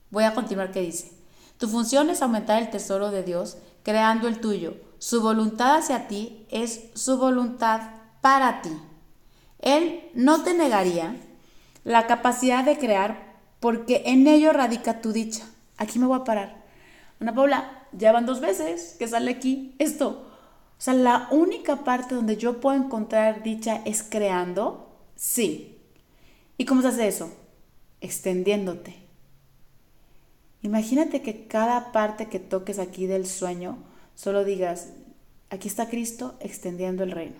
Voy 0.09 0.23
a 0.23 0.33
continuar 0.33 0.71
qué 0.71 0.81
dice. 0.81 1.11
Tu 1.59 1.67
función 1.67 2.09
es 2.09 2.23
aumentar 2.23 2.59
el 2.59 2.71
tesoro 2.71 3.11
de 3.11 3.21
Dios 3.21 3.57
creando 3.83 4.27
el 4.27 4.39
tuyo. 4.39 4.75
Su 4.97 5.21
voluntad 5.21 5.75
hacia 5.75 6.07
ti 6.07 6.47
es 6.49 6.85
su 6.95 7.17
voluntad 7.17 7.81
para 8.21 8.63
ti. 8.63 8.71
Él 9.59 10.09
no 10.15 10.41
te 10.43 10.55
negaría 10.55 11.15
la 11.83 12.07
capacidad 12.07 12.63
de 12.63 12.79
crear 12.79 13.37
porque 13.59 14.03
en 14.05 14.27
ello 14.27 14.53
radica 14.53 15.01
tu 15.01 15.11
dicha 15.11 15.50
aquí 15.81 15.97
me 15.99 16.05
voy 16.05 16.19
a 16.19 16.23
parar. 16.23 16.63
Ana 17.19 17.33
Paula, 17.33 17.87
ya 17.91 18.11
van 18.11 18.25
dos 18.25 18.39
veces 18.39 18.95
que 18.99 19.07
sale 19.07 19.31
aquí 19.31 19.75
esto. 19.79 20.27
O 20.77 20.83
sea, 20.83 20.93
la 20.93 21.27
única 21.31 21.83
parte 21.83 22.15
donde 22.15 22.37
yo 22.37 22.59
puedo 22.59 22.77
encontrar 22.77 23.43
dicha 23.43 23.81
es 23.85 24.03
creando, 24.03 24.95
sí. 25.15 25.79
¿Y 26.57 26.65
cómo 26.65 26.81
se 26.81 26.89
hace 26.89 27.07
eso? 27.07 27.31
Extendiéndote. 27.99 28.95
Imagínate 30.61 31.21
que 31.23 31.47
cada 31.47 31.91
parte 31.91 32.27
que 32.27 32.39
toques 32.39 32.77
aquí 32.77 33.07
del 33.07 33.25
sueño, 33.25 33.77
solo 34.13 34.43
digas, 34.43 34.89
aquí 35.49 35.67
está 35.67 35.89
Cristo 35.89 36.35
extendiendo 36.39 37.03
el 37.03 37.11
reino. 37.11 37.37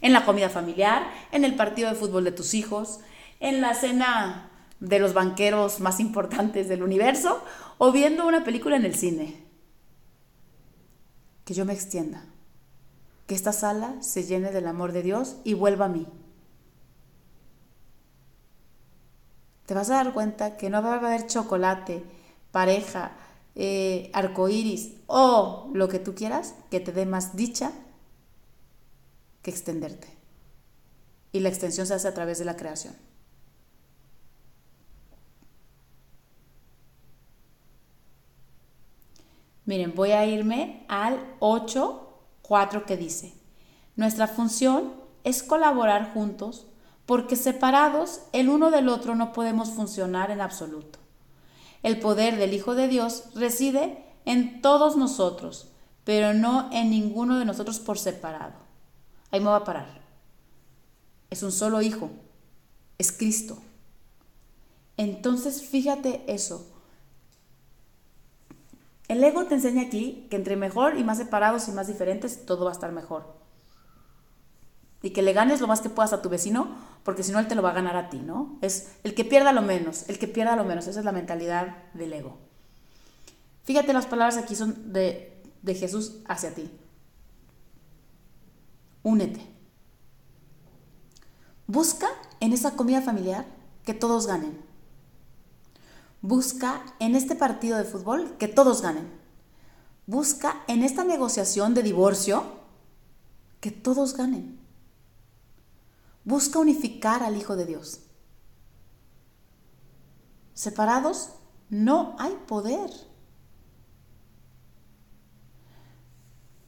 En 0.00 0.14
la 0.14 0.24
comida 0.24 0.48
familiar, 0.48 1.10
en 1.32 1.44
el 1.44 1.54
partido 1.54 1.90
de 1.90 1.94
fútbol 1.94 2.24
de 2.24 2.32
tus 2.32 2.54
hijos, 2.54 3.00
en 3.40 3.60
la 3.60 3.74
cena 3.74 4.50
de 4.84 4.98
los 4.98 5.14
banqueros 5.14 5.80
más 5.80 5.98
importantes 5.98 6.68
del 6.68 6.82
universo 6.82 7.42
o 7.78 7.90
viendo 7.90 8.26
una 8.26 8.44
película 8.44 8.76
en 8.76 8.84
el 8.84 8.94
cine. 8.94 9.42
Que 11.44 11.54
yo 11.54 11.64
me 11.64 11.72
extienda, 11.72 12.24
que 13.26 13.34
esta 13.34 13.52
sala 13.52 13.96
se 14.00 14.24
llene 14.24 14.50
del 14.50 14.66
amor 14.66 14.92
de 14.92 15.02
Dios 15.02 15.36
y 15.44 15.54
vuelva 15.54 15.86
a 15.86 15.88
mí. 15.88 16.06
Te 19.66 19.74
vas 19.74 19.88
a 19.88 19.94
dar 19.94 20.12
cuenta 20.12 20.56
que 20.58 20.68
no 20.68 20.82
va 20.82 20.94
a 20.94 20.98
haber 20.98 21.26
chocolate, 21.26 22.04
pareja, 22.52 23.12
eh, 23.54 24.10
arcoíris 24.12 24.92
o 25.06 25.70
lo 25.72 25.88
que 25.88 25.98
tú 25.98 26.14
quieras 26.14 26.54
que 26.70 26.80
te 26.80 26.92
dé 26.92 27.06
más 27.06 27.36
dicha 27.36 27.72
que 29.42 29.50
extenderte. 29.50 30.08
Y 31.32 31.40
la 31.40 31.48
extensión 31.48 31.86
se 31.86 31.94
hace 31.94 32.08
a 32.08 32.14
través 32.14 32.38
de 32.38 32.44
la 32.44 32.56
creación. 32.56 32.94
Miren, 39.66 39.94
voy 39.94 40.12
a 40.12 40.26
irme 40.26 40.84
al 40.88 41.18
8.4 41.40 42.84
que 42.84 42.96
dice, 42.96 43.34
nuestra 43.96 44.28
función 44.28 44.92
es 45.24 45.42
colaborar 45.42 46.12
juntos 46.12 46.66
porque 47.06 47.36
separados 47.36 48.20
el 48.32 48.48
uno 48.48 48.70
del 48.70 48.88
otro 48.88 49.14
no 49.14 49.32
podemos 49.32 49.70
funcionar 49.70 50.30
en 50.30 50.40
absoluto. 50.40 50.98
El 51.82 51.98
poder 51.98 52.36
del 52.36 52.54
Hijo 52.54 52.74
de 52.74 52.88
Dios 52.88 53.24
reside 53.34 54.04
en 54.24 54.62
todos 54.62 54.96
nosotros, 54.96 55.68
pero 56.04 56.34
no 56.34 56.70
en 56.72 56.90
ninguno 56.90 57.38
de 57.38 57.44
nosotros 57.44 57.78
por 57.78 57.98
separado. 57.98 58.54
Ahí 59.30 59.40
me 59.40 59.46
va 59.46 59.56
a 59.56 59.64
parar. 59.64 60.02
Es 61.30 61.42
un 61.42 61.52
solo 61.52 61.82
Hijo, 61.82 62.10
es 62.98 63.12
Cristo. 63.12 63.58
Entonces 64.96 65.62
fíjate 65.62 66.24
eso, 66.26 66.73
El 69.08 69.22
ego 69.22 69.44
te 69.44 69.54
enseña 69.54 69.82
aquí 69.82 70.26
que 70.30 70.36
entre 70.36 70.56
mejor 70.56 70.98
y 70.98 71.04
más 71.04 71.18
separados 71.18 71.68
y 71.68 71.72
más 71.72 71.86
diferentes, 71.86 72.46
todo 72.46 72.64
va 72.64 72.70
a 72.70 72.74
estar 72.74 72.92
mejor. 72.92 73.34
Y 75.02 75.10
que 75.10 75.20
le 75.20 75.34
ganes 75.34 75.60
lo 75.60 75.66
más 75.66 75.82
que 75.82 75.90
puedas 75.90 76.14
a 76.14 76.22
tu 76.22 76.30
vecino, 76.30 76.74
porque 77.02 77.22
si 77.22 77.30
no 77.30 77.38
él 77.38 77.46
te 77.46 77.54
lo 77.54 77.62
va 77.62 77.70
a 77.70 77.74
ganar 77.74 77.96
a 77.96 78.08
ti, 78.08 78.18
¿no? 78.18 78.58
Es 78.62 78.92
el 79.04 79.14
que 79.14 79.24
pierda 79.24 79.52
lo 79.52 79.60
menos, 79.60 80.08
el 80.08 80.18
que 80.18 80.26
pierda 80.26 80.56
lo 80.56 80.64
menos. 80.64 80.86
Esa 80.86 81.00
es 81.00 81.04
la 81.04 81.12
mentalidad 81.12 81.76
del 81.92 82.14
ego. 82.14 82.38
Fíjate, 83.64 83.92
las 83.92 84.06
palabras 84.06 84.38
aquí 84.38 84.56
son 84.56 84.92
de, 84.94 85.42
de 85.60 85.74
Jesús 85.74 86.20
hacia 86.26 86.54
ti. 86.54 86.70
Únete. 89.02 89.46
Busca 91.66 92.08
en 92.40 92.54
esa 92.54 92.74
comida 92.74 93.02
familiar 93.02 93.44
que 93.84 93.92
todos 93.92 94.26
ganen. 94.26 94.58
Busca 96.26 96.82
en 97.00 97.16
este 97.16 97.34
partido 97.34 97.76
de 97.76 97.84
fútbol 97.84 98.38
que 98.38 98.48
todos 98.48 98.80
ganen. 98.80 99.10
Busca 100.06 100.64
en 100.68 100.82
esta 100.82 101.04
negociación 101.04 101.74
de 101.74 101.82
divorcio 101.82 102.44
que 103.60 103.70
todos 103.70 104.16
ganen. 104.16 104.58
Busca 106.24 106.58
unificar 106.58 107.22
al 107.22 107.36
Hijo 107.36 107.56
de 107.56 107.66
Dios. 107.66 108.00
Separados 110.54 111.28
no 111.68 112.16
hay 112.18 112.32
poder. 112.48 112.88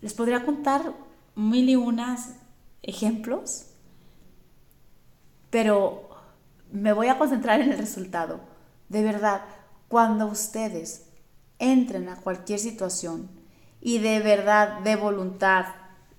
Les 0.03 0.13
podría 0.13 0.45
contar 0.45 0.93
mil 1.35 1.67
y 1.71 1.77
unas 1.77 2.35
ejemplos, 2.83 3.69
pero 5.49 6.11
me 6.71 6.93
voy 6.93 7.09
a 7.09 7.17
concentrar 7.17 7.63
en 7.63 7.73
el 7.73 7.79
resultado. 7.79 8.55
De 8.89 9.03
verdad, 9.03 9.43
cuando 9.89 10.27
ustedes 10.27 11.07
entren 11.59 12.09
a 12.09 12.17
cualquier 12.17 12.59
situación 12.59 13.31
y 13.81 13.99
de 13.99 14.21
verdad, 14.21 14.81
de 14.81 14.97
voluntad, 14.97 15.67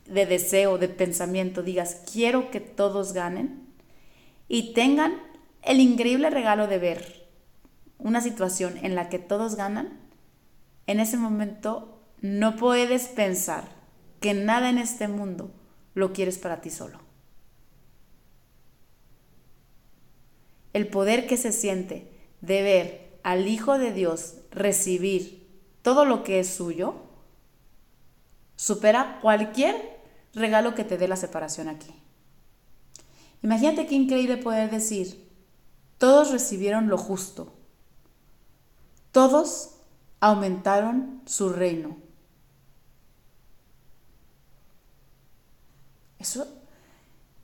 de 0.05 0.25
deseo, 0.25 0.77
de 0.77 0.87
pensamiento, 0.87 1.63
digas, 1.63 2.03
quiero 2.11 2.49
que 2.51 2.59
todos 2.59 3.13
ganen 3.13 3.67
y 4.47 4.73
tengan 4.73 5.21
el 5.63 5.79
increíble 5.79 6.29
regalo 6.29 6.67
de 6.67 6.77
ver 6.77 7.27
una 7.97 8.21
situación 8.21 8.77
en 8.83 8.95
la 8.95 9.09
que 9.09 9.19
todos 9.19 9.55
ganan, 9.55 9.99
en 10.85 10.99
ese 10.99 11.17
momento 11.17 12.01
no 12.21 12.55
puedes 12.55 13.07
pensar 13.07 13.65
que 14.19 14.33
nada 14.33 14.69
en 14.69 14.77
este 14.77 15.07
mundo 15.07 15.51
lo 15.93 16.13
quieres 16.13 16.37
para 16.37 16.61
ti 16.61 16.69
solo. 16.69 16.99
El 20.73 20.87
poder 20.87 21.27
que 21.27 21.37
se 21.37 21.51
siente 21.51 22.16
de 22.41 22.61
ver 22.61 23.19
al 23.23 23.47
Hijo 23.47 23.77
de 23.77 23.91
Dios 23.93 24.35
recibir 24.51 25.47
todo 25.81 26.05
lo 26.05 26.23
que 26.23 26.39
es 26.39 26.49
suyo, 26.49 26.95
supera 28.55 29.19
cualquier 29.21 30.01
regalo 30.33 30.75
que 30.75 30.83
te 30.83 30.97
dé 30.97 31.07
la 31.07 31.15
separación 31.15 31.67
aquí. 31.67 31.93
Imagínate 33.43 33.85
qué 33.85 33.95
increíble 33.95 34.37
poder 34.37 34.69
decir, 34.71 35.27
todos 35.97 36.31
recibieron 36.31 36.87
lo 36.87 36.97
justo, 36.97 37.53
todos 39.11 39.75
aumentaron 40.19 41.21
su 41.25 41.49
reino. 41.49 41.97
Eso, 46.19 46.47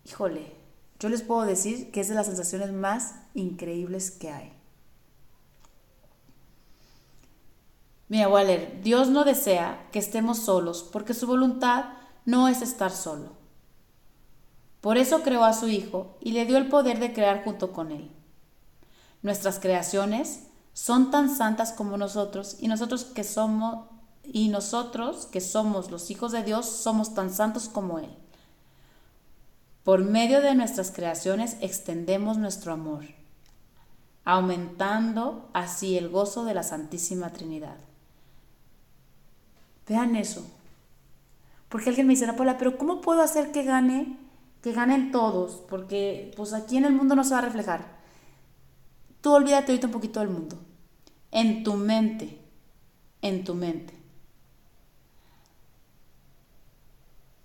híjole, 0.05 0.51
yo 0.99 1.09
les 1.09 1.21
puedo 1.21 1.43
decir 1.43 1.91
que 1.91 2.01
es 2.01 2.09
de 2.09 2.15
las 2.15 2.25
sensaciones 2.25 2.71
más 2.71 3.15
increíbles 3.33 4.11
que 4.11 4.29
hay. 4.29 4.62
Mira, 8.13 8.29
Waller, 8.29 8.79
Dios 8.83 9.09
no 9.09 9.23
desea 9.23 9.87
que 9.91 9.97
estemos 9.97 10.37
solos 10.37 10.87
porque 10.91 11.15
su 11.15 11.25
voluntad 11.25 11.85
no 12.25 12.47
es 12.47 12.61
estar 12.61 12.91
solo. 12.91 13.31
Por 14.81 14.99
eso 14.99 15.23
creó 15.23 15.43
a 15.43 15.53
su 15.53 15.67
Hijo 15.67 16.15
y 16.21 16.33
le 16.33 16.45
dio 16.45 16.57
el 16.57 16.69
poder 16.69 16.99
de 16.99 17.11
crear 17.11 17.43
junto 17.43 17.71
con 17.73 17.91
Él. 17.91 18.11
Nuestras 19.23 19.57
creaciones 19.57 20.41
son 20.73 21.09
tan 21.09 21.35
santas 21.35 21.71
como 21.71 21.97
nosotros 21.97 22.57
y 22.59 22.67
nosotros 22.67 23.03
que 23.03 23.23
somos 23.23 23.87
y 24.23 24.49
nosotros 24.49 25.25
que 25.25 25.41
somos 25.41 25.89
los 25.89 26.11
hijos 26.11 26.31
de 26.33 26.43
Dios 26.43 26.67
somos 26.67 27.15
tan 27.15 27.33
santos 27.33 27.67
como 27.67 27.97
Él. 27.97 28.15
Por 29.83 30.03
medio 30.03 30.39
de 30.41 30.53
nuestras 30.53 30.91
creaciones 30.91 31.57
extendemos 31.61 32.37
nuestro 32.37 32.73
amor, 32.73 33.05
aumentando 34.23 35.49
así 35.53 35.97
el 35.97 36.09
gozo 36.09 36.45
de 36.45 36.53
la 36.53 36.61
Santísima 36.61 37.31
Trinidad. 37.31 37.77
Vean 39.87 40.15
eso. 40.15 40.45
Porque 41.69 41.89
alguien 41.89 42.07
me 42.07 42.13
dice, 42.13 42.31
Paula, 42.33 42.57
pero 42.57 42.77
¿cómo 42.77 43.01
puedo 43.01 43.21
hacer 43.21 43.51
que 43.51 43.63
gane, 43.63 44.17
que 44.61 44.73
ganen 44.73 45.11
todos? 45.11 45.63
Porque 45.69 46.31
pues 46.35 46.53
aquí 46.53 46.77
en 46.77 46.85
el 46.85 46.93
mundo 46.93 47.15
no 47.15 47.23
se 47.23 47.33
va 47.33 47.39
a 47.39 47.41
reflejar. 47.41 47.97
Tú 49.21 49.33
olvídate 49.33 49.71
ahorita 49.71 49.87
un 49.87 49.93
poquito 49.93 50.19
del 50.19 50.29
mundo. 50.29 50.57
En 51.31 51.63
tu 51.63 51.73
mente, 51.73 52.39
en 53.21 53.43
tu 53.43 53.55
mente. 53.55 53.93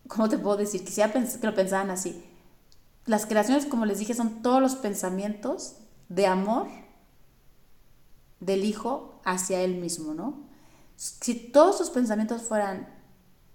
¿Cómo 0.08 0.28
te 0.28 0.38
puedo 0.38 0.56
decir? 0.56 0.84
Quisiera 0.84 1.12
que 1.12 1.46
lo 1.46 1.54
pensaran 1.54 1.90
así. 1.90 2.24
Las 3.06 3.26
creaciones, 3.26 3.64
como 3.64 3.86
les 3.86 3.98
dije, 3.98 4.14
son 4.14 4.42
todos 4.42 4.60
los 4.60 4.74
pensamientos 4.74 5.76
de 6.08 6.26
amor 6.26 6.68
del 8.40 8.64
Hijo 8.64 9.20
hacia 9.24 9.60
Él 9.62 9.76
mismo, 9.76 10.14
¿no? 10.14 10.47
Si 10.98 11.36
todos 11.36 11.78
sus 11.78 11.90
pensamientos 11.90 12.42
fueran, 12.42 12.88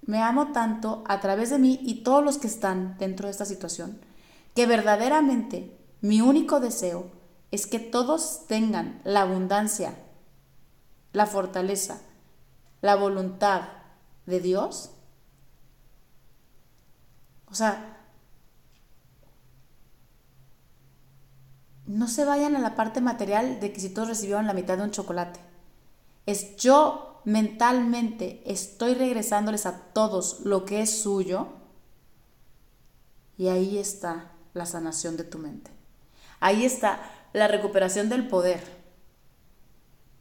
me 0.01 0.21
amo 0.21 0.53
tanto 0.53 1.03
a 1.05 1.19
través 1.19 1.49
de 1.49 1.59
mí 1.59 1.77
y 1.83 2.01
todos 2.01 2.23
los 2.23 2.37
que 2.37 2.47
están 2.47 2.97
dentro 2.97 3.27
de 3.27 3.31
esta 3.31 3.43
situación, 3.43 3.99
que 4.55 4.65
verdaderamente 4.65 5.77
mi 5.99 6.21
único 6.21 6.61
deseo 6.61 7.11
es 7.51 7.67
que 7.67 7.79
todos 7.79 8.47
tengan 8.47 9.01
la 9.03 9.23
abundancia, 9.23 9.93
la 11.11 11.25
fortaleza, 11.25 11.99
la 12.79 12.95
voluntad 12.95 13.63
de 14.25 14.39
Dios. 14.39 14.91
O 17.51 17.55
sea, 17.55 17.97
no 21.87 22.07
se 22.07 22.23
vayan 22.23 22.55
a 22.55 22.59
la 22.59 22.75
parte 22.75 23.01
material 23.01 23.59
de 23.59 23.73
que 23.73 23.81
si 23.81 23.89
todos 23.89 24.07
recibieron 24.07 24.47
la 24.47 24.53
mitad 24.53 24.77
de 24.77 24.83
un 24.83 24.91
chocolate. 24.91 25.41
Es 26.25 26.55
yo 26.55 27.12
mentalmente 27.25 28.41
estoy 28.45 28.93
regresándoles 28.93 29.65
a 29.65 29.77
todos 29.93 30.41
lo 30.41 30.65
que 30.65 30.81
es 30.81 31.01
suyo, 31.01 31.47
y 33.37 33.47
ahí 33.47 33.77
está 33.77 34.31
la 34.53 34.65
sanación 34.65 35.17
de 35.17 35.23
tu 35.23 35.39
mente. 35.39 35.71
Ahí 36.39 36.65
está 36.65 36.99
la 37.33 37.47
recuperación 37.47 38.09
del 38.09 38.27
poder. 38.27 38.61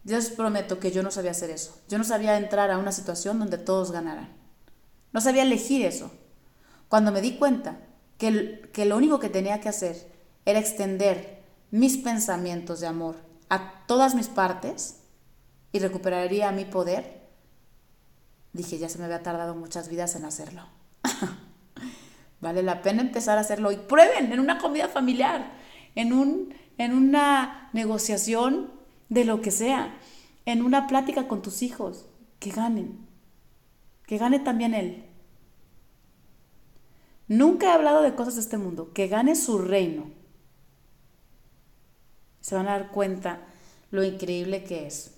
Yo 0.05 0.17
les 0.17 0.31
prometo 0.31 0.79
que 0.81 0.91
yo 0.91 1.03
no 1.03 1.11
sabía 1.11 1.33
hacer 1.33 1.51
eso. 1.51 1.77
Yo 1.89 1.99
no 1.99 2.05
sabía 2.05 2.37
entrar 2.37 2.71
a 2.71 2.79
una 2.79 2.93
situación 2.93 3.39
donde 3.39 3.59
todos 3.59 3.93
ganaran. 3.93 4.33
No 5.13 5.21
sabía 5.21 5.43
elegir 5.43 5.85
eso. 5.85 6.11
Cuando 6.89 7.13
me 7.13 7.21
di 7.21 7.37
cuenta 7.37 7.81
que, 8.19 8.71
que 8.73 8.85
lo 8.85 8.97
único 8.97 9.21
que 9.21 9.29
tenía 9.29 9.61
que 9.61 9.69
hacer 9.69 10.11
era 10.45 10.59
extender 10.59 11.43
mis 11.71 11.99
pensamientos 11.99 12.81
de 12.81 12.87
amor 12.87 13.17
a 13.49 13.85
todas 13.87 14.15
mis 14.15 14.29
partes, 14.29 15.02
y 15.73 15.79
recuperaría 15.79 16.53
mi 16.53 16.65
poder, 16.65 17.23
dije, 18.53 18.79
ya 18.79 18.89
se 18.89 18.99
me 18.99 19.07
había 19.07 19.23
tardado 19.23 19.55
muchas 19.55 19.89
vidas 19.89 20.15
en 20.15 20.25
hacerlo. 20.25 20.63
vale 22.43 22.63
la 22.63 22.83
pena 22.83 23.01
empezar 23.01 23.39
a 23.39 23.41
hacerlo 23.41 23.73
y 23.73 23.77
prueben 23.77 24.33
en 24.33 24.41
una 24.41 24.59
comida 24.59 24.89
familiar, 24.89 25.53
en, 25.95 26.13
un, 26.13 26.55
en 26.77 26.93
una 26.93 27.71
negociación 27.73 28.71
de 29.09 29.25
lo 29.25 29.41
que 29.41 29.51
sea, 29.51 29.97
en 30.45 30.63
una 30.63 30.87
plática 30.89 31.29
con 31.29 31.41
tus 31.41 31.63
hijos, 31.63 32.07
que 32.41 32.51
ganen, 32.51 33.07
que 34.07 34.19
gane 34.19 34.41
también 34.41 34.75
él. 34.75 35.07
Nunca 37.29 37.69
he 37.69 37.73
hablado 37.73 38.03
de 38.03 38.15
cosas 38.15 38.35
de 38.35 38.41
este 38.41 38.59
mundo, 38.59 38.93
que 38.93 39.07
gane 39.07 39.37
su 39.37 39.59
reino. 39.59 40.11
Se 42.41 42.57
van 42.57 42.67
a 42.67 42.73
dar 42.73 42.91
cuenta 42.91 43.47
lo 43.93 44.03
increíble 44.03 44.65
que 44.65 44.89
es. 44.89 45.15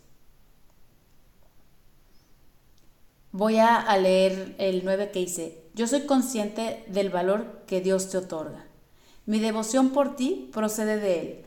Voy 3.36 3.58
a 3.58 3.96
leer 3.96 4.54
el 4.58 4.84
9 4.84 5.10
que 5.10 5.18
dice, 5.18 5.64
yo 5.74 5.88
soy 5.88 6.06
consciente 6.06 6.84
del 6.86 7.10
valor 7.10 7.64
que 7.66 7.80
Dios 7.80 8.08
te 8.08 8.16
otorga. 8.16 8.64
Mi 9.26 9.40
devoción 9.40 9.90
por 9.90 10.14
ti 10.14 10.48
procede 10.52 10.98
de 10.98 11.20
Él, 11.20 11.44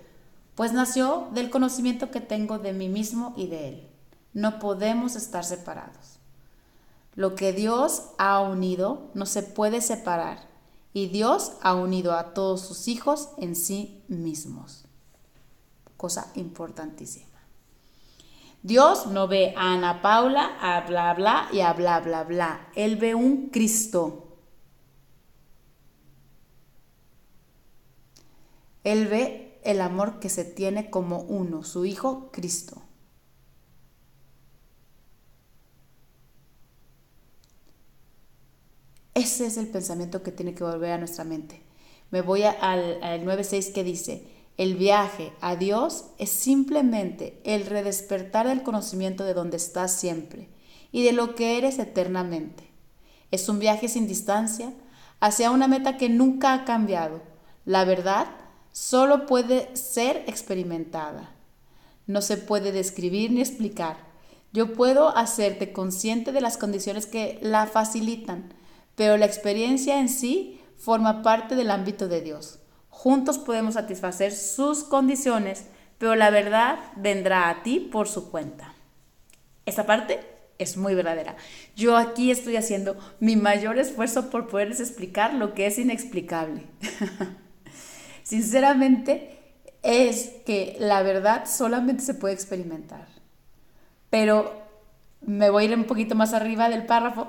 pues 0.54 0.74
nació 0.74 1.30
del 1.32 1.50
conocimiento 1.50 2.12
que 2.12 2.20
tengo 2.20 2.60
de 2.60 2.74
mí 2.74 2.90
mismo 2.90 3.34
y 3.38 3.48
de 3.48 3.70
Él. 3.70 3.88
No 4.34 4.60
podemos 4.60 5.16
estar 5.16 5.46
separados. 5.46 6.20
Lo 7.16 7.36
que 7.36 7.54
Dios 7.54 8.10
ha 8.18 8.42
unido 8.42 9.10
no 9.14 9.26
se 9.26 9.42
puede 9.42 9.80
separar 9.80 10.40
y 10.92 11.08
Dios 11.08 11.54
ha 11.62 11.74
unido 11.74 12.16
a 12.16 12.34
todos 12.34 12.60
sus 12.60 12.90
hijos 12.90 13.30
en 13.38 13.56
sí 13.56 14.04
mismos. 14.10 14.84
Cosa 15.96 16.34
importantísima. 16.36 17.27
Dios 18.68 19.08
no 19.08 19.30
ve 19.30 19.54
a 19.56 19.76
Ana 19.76 20.02
Paula, 20.02 20.58
a 20.60 20.86
bla 20.86 21.14
bla 21.14 21.48
y 21.54 21.62
a 21.62 21.72
bla 21.72 22.02
bla 22.02 22.26
bla. 22.26 22.68
Él 22.76 22.98
ve 22.98 23.16
un 23.16 23.48
Cristo. 23.48 24.36
Él 28.84 29.08
ve 29.08 29.62
el 29.64 29.80
amor 29.80 30.20
que 30.20 30.28
se 30.28 30.44
tiene 30.44 30.90
como 30.90 31.22
uno, 31.22 31.64
su 31.64 31.86
Hijo 31.86 32.30
Cristo. 32.34 32.82
Ese 39.14 39.46
es 39.46 39.56
el 39.56 39.70
pensamiento 39.70 40.22
que 40.24 40.34
tiene 40.34 40.54
que 40.54 40.66
volver 40.66 40.92
a 40.92 40.98
nuestra 40.98 41.24
mente. 41.24 41.62
Me 42.12 42.22
voy 42.22 42.44
al, 42.44 43.02
al 43.02 43.26
9.6 43.26 43.72
que 43.72 43.86
dice, 43.86 44.37
el 44.58 44.76
viaje 44.76 45.34
a 45.40 45.56
Dios 45.56 46.06
es 46.18 46.32
simplemente 46.32 47.40
el 47.44 47.68
redespertar 47.68 48.48
del 48.48 48.64
conocimiento 48.64 49.24
de 49.24 49.36
donde 49.36 49.58
estás 49.58 49.92
siempre 49.94 50.50
y 50.92 51.04
de 51.04 51.12
lo 51.12 51.36
que 51.36 51.60
eres 51.60 51.78
eternamente. 51.78 52.68
Es 53.30 53.50
un 53.50 53.60
viaje 53.60 53.88
sin 53.88 54.08
distancia 54.08 54.74
hacia 55.20 55.52
una 55.52 55.68
meta 55.68 55.98
que 55.98 56.10
nunca 56.10 56.54
ha 56.54 56.66
cambiado. 56.66 57.22
La 57.66 57.86
verdad 57.86 58.28
solo 58.72 59.28
puede 59.28 59.76
ser 59.76 60.24
experimentada. 60.28 61.30
No 62.08 62.22
se 62.22 62.38
puede 62.38 62.72
describir 62.72 63.32
ni 63.32 63.42
explicar. 63.42 63.98
Yo 64.54 64.74
puedo 64.74 65.16
hacerte 65.16 65.72
consciente 65.72 66.32
de 66.32 66.42
las 66.42 66.58
condiciones 66.58 67.06
que 67.06 67.38
la 67.44 67.68
facilitan, 67.68 68.54
pero 68.96 69.18
la 69.18 69.26
experiencia 69.26 70.00
en 70.00 70.10
sí 70.10 70.62
forma 70.78 71.22
parte 71.22 71.56
del 71.56 71.70
ámbito 71.70 72.08
de 72.08 72.22
Dios. 72.22 72.60
Juntos 72.98 73.38
podemos 73.38 73.76
satisfacer 73.76 74.34
sus 74.34 74.84
condiciones, 74.84 75.66
pero 76.00 76.16
la 76.16 76.32
verdad 76.32 76.80
vendrá 76.96 77.48
a 77.48 77.62
ti 77.62 77.80
por 77.80 78.08
su 78.08 78.32
cuenta. 78.32 78.74
Esta 79.68 79.86
parte 79.86 80.20
es 80.58 80.78
muy 80.78 80.96
verdadera. 80.96 81.36
Yo 81.76 81.96
aquí 81.96 82.32
estoy 82.32 82.56
haciendo 82.56 82.98
mi 83.20 83.36
mayor 83.36 83.78
esfuerzo 83.78 84.32
por 84.32 84.48
poderles 84.48 84.80
explicar 84.80 85.36
lo 85.36 85.54
que 85.54 85.68
es 85.68 85.78
inexplicable. 85.78 86.64
Sinceramente, 88.24 89.42
es 89.84 90.32
que 90.48 90.76
la 90.80 91.04
verdad 91.04 91.46
solamente 91.46 92.02
se 92.02 92.16
puede 92.16 92.34
experimentar. 92.34 93.08
Pero 94.10 94.60
me 95.22 95.52
voy 95.52 95.66
a 95.66 95.68
ir 95.68 95.76
un 95.76 95.84
poquito 95.84 96.16
más 96.16 96.34
arriba 96.34 96.68
del 96.68 96.88
párrafo 96.88 97.28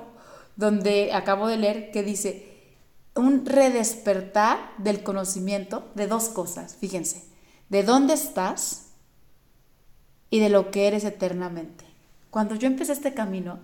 donde 0.55 1.13
acabo 1.13 1.47
de 1.47 1.57
leer 1.57 1.91
que 1.91 2.01
dice, 2.01 2.48
un 3.15 3.45
redespertar 3.45 4.57
del 4.77 5.03
conocimiento 5.03 5.89
de 5.95 6.07
dos 6.07 6.29
cosas, 6.29 6.75
fíjense, 6.79 7.23
de 7.69 7.83
dónde 7.83 8.13
estás 8.13 8.87
y 10.29 10.39
de 10.39 10.49
lo 10.49 10.71
que 10.71 10.87
eres 10.87 11.03
eternamente. 11.03 11.85
Cuando 12.29 12.55
yo 12.55 12.67
empecé 12.67 12.93
este 12.93 13.13
camino, 13.13 13.59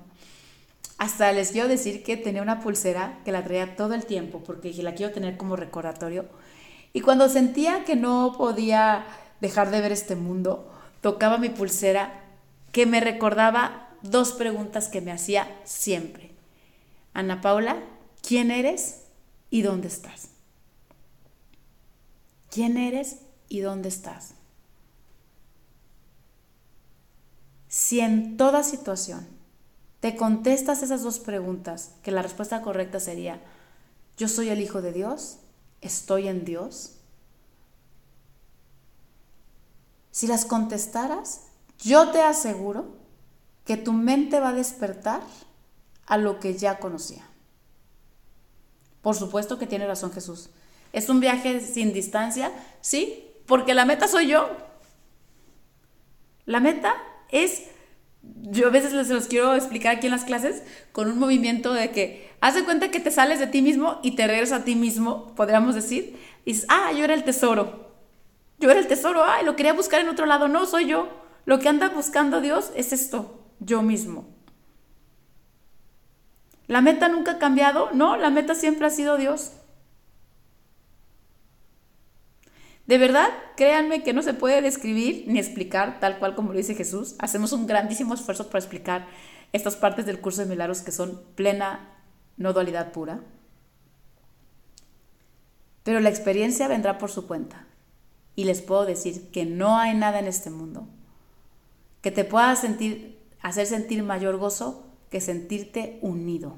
hasta 0.98 1.32
les 1.32 1.52
quiero 1.52 1.68
decir 1.68 2.04
que 2.04 2.18
tenía 2.18 2.42
una 2.42 2.62
pulsera 2.62 3.20
que 3.26 3.32
la 3.32 3.44
traía 3.44 3.76
todo 3.76 3.94
el 3.94 4.06
tiempo, 4.06 4.42
porque 4.44 4.70
dije, 4.70 4.84
la 4.84 4.96
quiero 4.96 5.14
tener 5.14 5.38
como 5.38 5.56
recordatorio. 5.56 6.26
Y 6.94 7.02
cuando 7.02 7.28
sentía 7.30 7.84
que 7.84 7.96
no 7.96 8.34
podía 8.38 9.06
dejar 9.42 9.70
de 9.72 9.82
ver 9.82 9.92
este 9.92 10.16
mundo, 10.16 10.72
tocaba 11.02 11.38
mi 11.38 11.50
pulsera 11.50 12.24
que 12.72 12.86
me 12.86 13.02
recordaba 13.02 13.90
dos 14.02 14.32
preguntas 14.32 14.88
que 14.88 15.02
me 15.02 15.12
hacía 15.12 15.48
siempre. 15.66 16.32
Ana 17.14 17.42
Paula, 17.42 17.78
¿quién 18.22 18.52
eres? 18.52 19.05
Y 19.56 19.62
dónde 19.62 19.88
estás. 19.88 20.28
¿Quién 22.52 22.76
eres 22.76 23.20
y 23.48 23.62
dónde 23.62 23.88
estás? 23.88 24.34
Si 27.70 28.02
en 28.02 28.36
toda 28.36 28.64
situación 28.64 29.26
te 30.02 30.18
contestas 30.18 30.84
esas 30.84 31.04
dos 31.04 31.20
preguntas, 31.20 31.94
que 32.04 32.12
la 32.12 32.22
respuesta 32.22 32.62
correcta 32.62 33.00
sería, 33.00 33.40
yo 34.18 34.28
soy 34.28 34.50
el 34.50 34.60
Hijo 34.60 34.82
de 34.82 34.92
Dios, 34.92 35.38
estoy 35.80 36.28
en 36.28 36.44
Dios. 36.44 36.98
Si 40.12 40.28
las 40.28 40.44
contestaras, 40.44 41.44
yo 41.80 42.12
te 42.12 42.22
aseguro 42.22 42.98
que 43.64 43.78
tu 43.78 43.94
mente 43.94 44.42
va 44.42 44.50
a 44.50 44.54
despertar 44.54 45.22
a 46.08 46.18
lo 46.18 46.42
que 46.42 46.58
ya 46.58 46.78
conocía. 46.80 47.26
Por 49.06 49.16
supuesto 49.16 49.60
que 49.60 49.68
tiene 49.68 49.86
razón 49.86 50.12
Jesús. 50.12 50.50
¿Es 50.92 51.10
un 51.10 51.20
viaje 51.20 51.60
sin 51.60 51.94
distancia? 51.94 52.52
Sí, 52.82 53.24
porque 53.46 53.76
la 53.76 53.86
meta 53.86 54.08
soy 54.08 54.26
yo. 54.26 54.50
La 56.48 56.60
meta 56.60 56.96
es, 57.30 57.66
yo 58.24 58.66
a 58.66 58.72
veces 58.72 59.08
se 59.08 59.14
los 59.14 59.28
quiero 59.28 59.54
explicar 59.54 59.98
aquí 59.98 60.08
en 60.08 60.12
las 60.12 60.24
clases 60.24 60.64
con 60.92 61.08
un 61.08 61.20
movimiento 61.20 61.72
de 61.72 61.92
que 61.92 62.32
haz 62.42 62.56
de 62.56 62.64
cuenta 62.64 62.90
que 62.90 63.00
te 63.00 63.12
sales 63.12 63.38
de 63.38 63.46
ti 63.46 63.62
mismo 63.62 64.00
y 64.02 64.16
te 64.16 64.26
regresas 64.26 64.62
a 64.62 64.66
ti 64.66 64.74
mismo, 64.74 65.36
podríamos 65.36 65.76
decir, 65.76 66.18
y 66.44 66.54
dices, 66.54 66.66
ah, 66.70 66.92
yo 66.92 67.04
era 67.04 67.14
el 67.14 67.24
tesoro. 67.24 67.92
Yo 68.58 68.72
era 68.72 68.80
el 68.80 68.88
tesoro, 68.88 69.24
ah, 69.24 69.44
lo 69.44 69.56
quería 69.56 69.74
buscar 69.74 70.02
en 70.02 70.10
otro 70.10 70.26
lado. 70.26 70.48
No, 70.48 70.66
soy 70.66 70.88
yo. 70.88 71.10
Lo 71.46 71.60
que 71.60 71.70
anda 71.70 71.90
buscando 71.90 72.42
Dios 72.42 72.72
es 72.76 72.92
esto, 72.92 73.40
yo 73.60 73.84
mismo. 73.84 74.35
¿La 76.68 76.82
meta 76.82 77.08
nunca 77.10 77.34
ha 77.34 77.40
cambiado? 77.40 77.92
No, 77.94 78.18
la 78.18 78.30
meta 78.30 78.56
siempre 78.56 78.88
ha 78.88 78.90
sido 78.90 79.18
Dios. 79.18 79.52
De 82.88 82.98
verdad, 82.98 83.30
créanme 83.56 84.04
que 84.04 84.14
no 84.14 84.22
se 84.22 84.34
puede 84.34 84.62
describir 84.62 85.26
ni 85.28 85.40
explicar 85.40 86.00
tal 86.00 86.20
cual 86.20 86.36
como 86.36 86.52
lo 86.52 86.58
dice 86.58 86.76
Jesús. 86.76 87.16
Hacemos 87.20 87.52
un 87.52 87.66
grandísimo 87.66 88.14
esfuerzo 88.14 88.48
para 88.48 88.60
explicar 88.60 89.08
estas 89.54 89.76
partes 89.76 90.06
del 90.06 90.22
curso 90.22 90.42
de 90.42 90.48
milagros 90.48 90.82
que 90.82 90.92
son 90.92 91.22
plena 91.36 91.96
no 92.38 92.54
dualidad 92.54 92.92
pura. 92.92 93.22
Pero 95.84 96.00
la 96.00 96.10
experiencia 96.10 96.68
vendrá 96.68 96.98
por 96.98 97.12
su 97.12 97.28
cuenta. 97.28 97.68
Y 98.36 98.44
les 98.44 98.62
puedo 98.62 98.86
decir 98.86 99.32
que 99.32 99.46
no 99.46 99.78
hay 99.78 99.96
nada 99.96 100.20
en 100.20 100.28
este 100.28 100.50
mundo 100.50 100.88
que 102.06 102.12
te 102.12 102.24
pueda 102.24 102.52
hacer 102.52 103.66
sentir 103.66 104.04
mayor 104.04 104.38
gozo 104.38 104.85
que 105.16 105.22
sentirte 105.22 105.98
unido. 106.02 106.58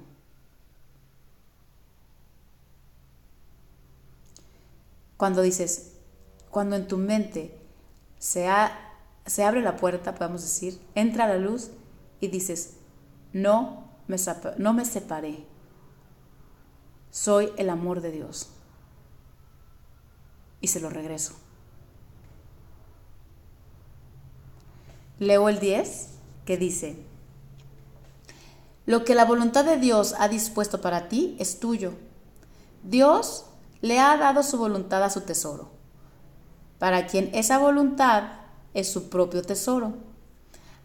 Cuando 5.16 5.44
dices, 5.44 5.92
cuando 6.50 6.76
en 6.76 6.88
tu 6.88 6.98
mente 6.98 7.56
se, 8.18 8.50
se 9.28 9.44
abre 9.44 9.62
la 9.62 9.76
puerta, 9.76 10.16
podemos 10.16 10.42
decir, 10.42 10.82
entra 10.96 11.28
la 11.28 11.38
luz 11.38 11.70
y 12.20 12.30
dices, 12.30 12.78
no 13.32 13.92
me, 14.08 14.18
no 14.58 14.74
me 14.74 14.86
separé, 14.86 15.46
soy 17.12 17.52
el 17.58 17.70
amor 17.70 18.02
de 18.02 18.12
Dios. 18.12 18.50
Y 20.62 20.70
se 20.70 20.80
lo 20.80 20.90
regreso. 20.90 21.36
Leo 25.20 25.48
el 25.48 25.60
10 25.60 26.10
que 26.44 26.58
dice, 26.58 27.07
lo 28.88 29.04
que 29.04 29.16
la 29.16 29.26
voluntad 29.26 29.66
de 29.66 29.78
Dios 29.78 30.16
ha 30.18 30.30
dispuesto 30.30 30.80
para 30.80 31.10
ti 31.10 31.36
es 31.40 31.60
tuyo. 31.60 31.94
Dios 32.84 33.46
le 33.82 34.00
ha 34.00 34.16
dado 34.18 34.42
su 34.44 34.58
voluntad 34.58 35.04
a 35.04 35.10
su 35.10 35.22
tesoro, 35.22 35.70
para 36.80 37.06
quien 37.06 37.30
esa 37.34 37.60
voluntad 37.60 38.24
es 38.74 38.90
su 38.90 39.10
propio 39.10 39.42
tesoro. 39.42 39.94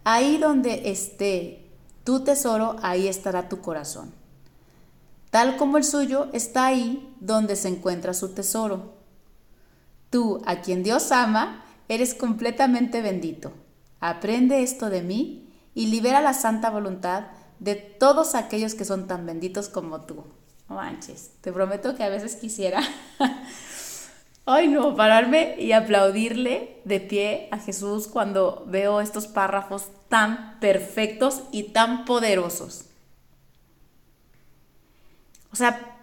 Ahí 0.03 0.37
donde 0.37 0.91
esté 0.91 1.71
tu 2.03 2.25
tesoro, 2.25 2.75
ahí 2.83 3.07
estará 3.07 3.49
tu 3.49 3.61
corazón. 3.61 4.12
Tal 5.31 5.57
como 5.57 5.79
el 5.79 5.85
suyo 5.85 6.27
está 6.33 6.67
ahí 6.67 7.15
donde 7.21 7.55
se 7.55 7.69
encuentra 7.69 8.15
su 8.15 8.31
tesoro. 8.35 8.95
Tú, 10.11 10.43
a 10.45 10.61
quien 10.61 10.83
Dios 10.83 11.13
ama, 11.13 11.65
eres 11.88 12.15
completamente 12.15 13.00
bendito. 13.00 13.53
Aprende 14.00 14.65
esto 14.65 14.90
de 14.90 15.03
mí 15.03 15.55
y 15.73 15.87
libera 15.87 16.21
la 16.21 16.35
santa 16.35 16.69
voluntad 16.69 17.27
de 17.63 17.77
todos 17.77 18.35
aquellos 18.35 18.75
que 18.75 18.85
son 18.85 19.06
tan 19.06 19.25
benditos 19.25 19.69
como 19.69 20.00
tú. 20.00 20.25
manches, 20.69 21.31
te 21.42 21.52
prometo 21.52 21.94
que 21.94 22.02
a 22.02 22.08
veces 22.08 22.35
quisiera, 22.35 22.83
ay 24.46 24.67
no, 24.67 24.96
pararme 24.96 25.54
y 25.60 25.71
aplaudirle 25.71 26.81
de 26.85 26.98
pie 26.98 27.48
a 27.52 27.58
Jesús 27.58 28.08
cuando 28.08 28.65
veo 28.67 29.00
estos 29.00 29.29
párrafos 29.29 29.87
tan 30.08 30.58
perfectos 30.58 31.42
y 31.52 31.65
tan 31.65 32.04
poderosos. 32.04 32.87
O 35.52 35.56
sea, 35.56 36.00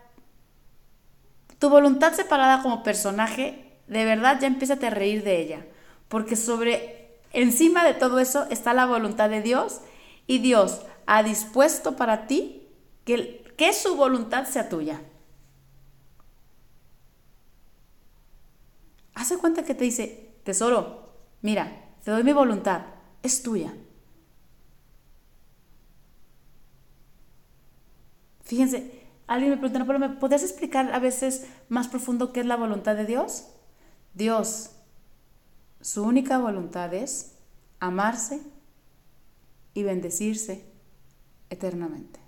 tu 1.58 1.70
voluntad 1.70 2.14
separada 2.14 2.62
como 2.62 2.84
personaje, 2.84 3.76
de 3.88 4.06
verdad 4.06 4.40
ya 4.40 4.48
empieza 4.48 4.76
a 4.76 4.90
reír 4.90 5.26
de 5.26 5.42
ella, 5.42 5.66
porque 6.08 6.38
sobre, 6.38 7.18
encima 7.34 7.84
de 7.84 7.96
todo 7.96 8.20
eso 8.20 8.48
está 8.50 8.74
la 8.74 8.86
voluntad 8.86 9.30
de 9.30 9.42
Dios 9.42 9.82
y 10.26 10.38
Dios 10.38 10.84
ha 11.12 11.24
dispuesto 11.24 11.96
para 11.96 12.28
ti 12.28 12.70
que, 13.04 13.44
que 13.58 13.74
su 13.74 13.96
voluntad 13.96 14.46
sea 14.46 14.70
tuya. 14.70 15.02
Hace 19.16 19.40
cuenta 19.40 19.64
que 19.64 19.74
te 19.74 19.86
dice, 19.86 20.36
tesoro, 20.44 21.10
mira, 21.42 21.96
te 22.04 22.12
doy 22.12 22.24
mi 22.24 22.32
voluntad, 22.32 22.84
es 23.24 23.42
tuya. 23.42 23.74
Fíjense, 28.44 29.10
alguien 29.26 29.50
me 29.50 29.58
pregunta, 29.58 29.86
pero 29.88 29.98
¿me 29.98 30.10
podrías 30.10 30.44
explicar 30.44 30.94
a 30.94 31.00
veces 31.00 31.48
más 31.70 31.88
profundo 31.88 32.32
qué 32.34 32.42
es 32.42 32.46
la 32.46 32.56
voluntad 32.56 32.96
de 32.96 33.08
Dios? 33.08 33.48
Dios, 34.14 34.76
su 35.82 36.04
única 36.04 36.38
voluntad 36.38 36.94
es 36.94 37.36
amarse 37.80 38.42
y 39.74 39.82
bendecirse 39.82 40.69
eternamente. 41.50 42.20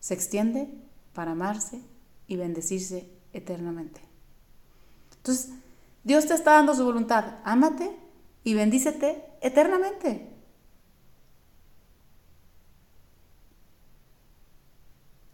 Se 0.00 0.14
extiende 0.14 0.68
para 1.12 1.32
amarse 1.32 1.82
y 2.26 2.36
bendecirse 2.36 3.10
eternamente. 3.32 4.00
Entonces, 5.16 5.50
Dios 6.04 6.26
te 6.26 6.34
está 6.34 6.52
dando 6.52 6.74
su 6.74 6.84
voluntad. 6.84 7.36
Ámate 7.44 7.94
y 8.44 8.54
bendícete 8.54 9.24
eternamente. 9.40 10.38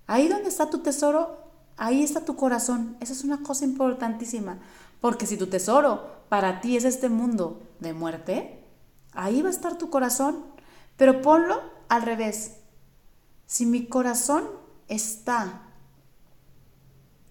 Ahí 0.07 0.29
donde 0.29 0.49
está 0.49 0.69
tu 0.69 0.79
tesoro, 0.79 1.39
ahí 1.77 2.03
está 2.03 2.25
tu 2.25 2.37
corazón. 2.37 2.97
Esa 3.01 3.13
es 3.13 3.25
una 3.25 3.43
cosa 3.43 3.65
importantísima. 3.65 4.59
Porque 5.01 5.27
si 5.27 5.37
tu 5.37 5.47
tesoro 5.47 6.25
para 6.29 6.61
ti 6.61 6.77
es 6.77 6.85
este 6.85 7.09
mundo 7.09 7.63
de 7.81 7.95
muerte, 7.95 8.65
ahí 9.13 9.43
va 9.43 9.49
a 9.49 9.53
estar 9.53 9.79
tu 9.79 9.91
corazón. 9.91 10.45
Pero 10.97 11.23
ponlo 11.23 11.63
al 11.89 12.03
revés. 12.03 12.57
Si 13.47 13.67
mi 13.67 13.87
corazón 13.87 14.49
está 14.89 15.63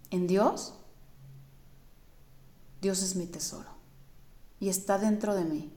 en 0.09 0.27
Dios, 0.27 0.75
Dios 2.81 3.01
es 3.01 3.15
mi 3.15 3.25
tesoro 3.25 3.69
y 4.59 4.69
está 4.69 4.97
dentro 4.97 5.35
de 5.35 5.45
mí. 5.45 5.73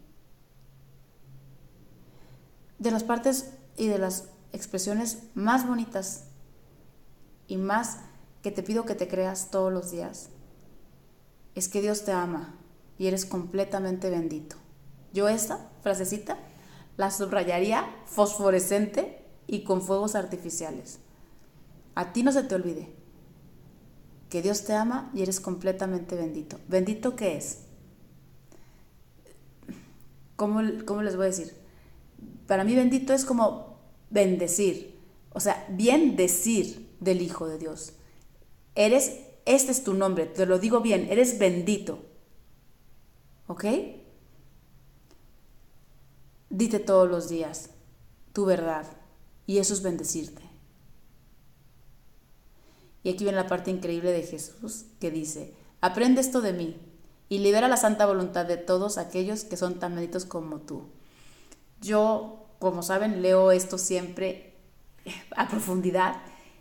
De 2.79 2.91
las 2.91 3.05
partes 3.05 3.53
y 3.77 3.87
de 3.87 3.99
las 3.99 4.29
expresiones 4.53 5.23
más 5.35 5.67
bonitas 5.67 6.25
y 7.47 7.57
más 7.57 7.99
que 8.43 8.51
te 8.51 8.63
pido 8.63 8.85
que 8.85 8.95
te 8.95 9.09
creas 9.09 9.51
todos 9.51 9.73
los 9.73 9.91
días 9.91 10.31
es 11.55 11.69
que 11.69 11.81
Dios 11.81 12.05
te 12.05 12.13
ama 12.13 12.55
y 12.99 13.07
eres 13.07 13.25
completamente 13.25 14.11
bendito. 14.11 14.57
Yo 15.13 15.29
esta 15.29 15.71
frasecita 15.83 16.39
la 16.97 17.11
subrayaría 17.11 17.87
fosforescente 18.07 19.23
y 19.47 19.65
con 19.65 19.83
fuegos 19.83 20.15
artificiales. 20.15 20.99
A 21.95 22.13
ti 22.13 22.23
no 22.23 22.33
se 22.33 22.43
te 22.43 22.55
olvide 22.55 22.89
que 24.31 24.43
Dios 24.43 24.65
te 24.65 24.73
ama 24.73 25.11
y 25.15 25.23
eres 25.23 25.41
completamente 25.41 26.17
bendito. 26.17 26.59
¿Bendito 26.69 27.17
qué 27.17 27.37
es? 27.37 27.61
¿Cómo, 30.35 30.61
¿Cómo, 30.85 31.03
les 31.03 31.17
voy 31.17 31.25
a 31.25 31.29
decir? 31.29 31.55
Para 32.47 32.65
mí 32.65 32.75
bendito 32.75 33.15
es 33.15 33.25
como 33.25 33.79
bendecir, 34.11 34.99
o 35.33 35.41
sea, 35.41 35.67
bien 35.71 36.17
decir 36.17 36.95
del 37.01 37.23
Hijo 37.23 37.47
de 37.47 37.59
Dios. 37.59 37.95
Eres, 38.75 39.21
este 39.47 39.73
es 39.73 39.85
tu 39.85 39.95
nombre, 39.95 40.27
te 40.27 40.45
lo 40.45 40.59
digo 40.59 40.81
bien, 40.81 41.07
eres 41.11 41.39
bendito. 41.39 42.01
¿Ok? 43.47 43.65
Dite 46.51 46.79
todos 46.79 47.09
los 47.09 47.29
días 47.29 47.71
tu 48.33 48.45
verdad 48.45 48.87
y 49.47 49.59
eso 49.59 49.73
es 49.73 49.83
bendecirte. 49.83 50.43
Y 53.03 53.11
aquí 53.11 53.25
viene 53.25 53.39
la 53.39 53.47
parte 53.47 53.71
increíble 53.71 54.13
de 54.13 54.23
Jesús 54.23 54.87
que 55.01 55.11
dice, 55.11 55.55
aprende 55.81 56.21
esto 56.21 56.41
de 56.41 56.53
mí 56.53 56.77
y 57.29 57.39
libera 57.39 57.69
la 57.69 57.77
santa 57.77 58.07
voluntad 58.07 58.47
de 58.47 58.57
todos 58.57 58.99
aquellos 58.99 59.45
que 59.45 59.57
son 59.57 59.79
tan 59.79 59.95
benditos 59.95 60.25
como 60.25 60.59
tú. 60.61 60.85
Yo, 61.81 62.47
como 62.59 62.83
saben, 62.83 63.23
leo 63.23 63.53
esto 63.53 63.79
siempre 63.79 64.55
a 65.37 65.49
profundidad 65.49 66.17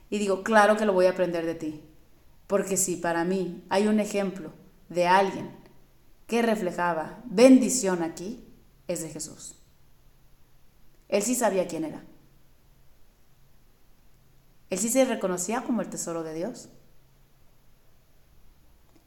y 0.10 0.20
digo, 0.20 0.44
claro 0.44 0.78
que 0.78 0.86
lo 0.86 0.94
voy 0.94 1.08
a 1.08 1.12
aprender 1.12 1.46
de 1.46 1.56
ti. 1.56 1.82
Porque 2.48 2.78
si 2.78 2.96
para 2.96 3.26
mí 3.26 3.64
hay 3.70 3.88
un 3.88 4.00
ejemplo 4.00 4.52
de 4.90 5.08
alguien 5.08 5.50
que 6.28 6.42
reflejaba 6.42 7.22
bendición 7.26 8.04
aquí, 8.04 8.48
es 8.88 9.02
de 9.02 9.10
Jesús. 9.10 9.56
Él 11.10 11.22
sí 11.22 11.36
sabía 11.36 11.68
quién 11.68 11.86
era. 11.86 12.03
Él 14.70 14.80
sí 14.80 14.89
se 14.89 15.06
reconocía 15.06 15.62
como 15.64 15.82
el 15.82 15.89
tesoro 15.89 16.24
de 16.24 16.34
Dios. 16.34 16.70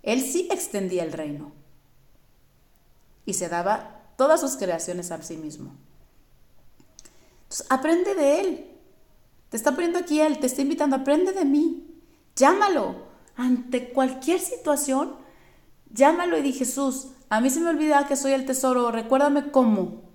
Él 0.03 0.23
sí 0.23 0.49
extendía 0.51 1.03
el 1.03 1.13
reino 1.13 1.53
y 3.27 3.35
se 3.35 3.49
daba 3.49 4.13
todas 4.17 4.41
sus 4.41 4.57
creaciones 4.57 5.11
a 5.11 5.23
sí 5.23 5.37
mismo. 5.37 5.75
Entonces, 7.43 7.67
aprende 7.69 8.15
de 8.15 8.41
Él. 8.41 8.71
Te 9.51 9.57
está 9.57 9.73
poniendo 9.73 9.99
aquí 9.99 10.21
Él, 10.21 10.39
te 10.39 10.47
está 10.47 10.63
invitando, 10.63 10.97
aprende 10.97 11.33
de 11.33 11.45
mí. 11.45 12.03
Llámalo. 12.37 13.09
Ante 13.37 13.91
cualquier 13.93 14.41
situación, 14.41 15.15
llámalo 15.93 16.37
y 16.39 16.43
di 16.43 16.53
Jesús, 16.53 17.09
a 17.29 17.41
mí 17.41 17.51
se 17.51 17.61
me 17.61 17.71
olvida 17.71 18.07
que 18.09 18.17
soy 18.17 18.33
el 18.33 18.45
tesoro, 18.45 18.91
recuérdame 18.91 19.53
cómo. 19.53 20.08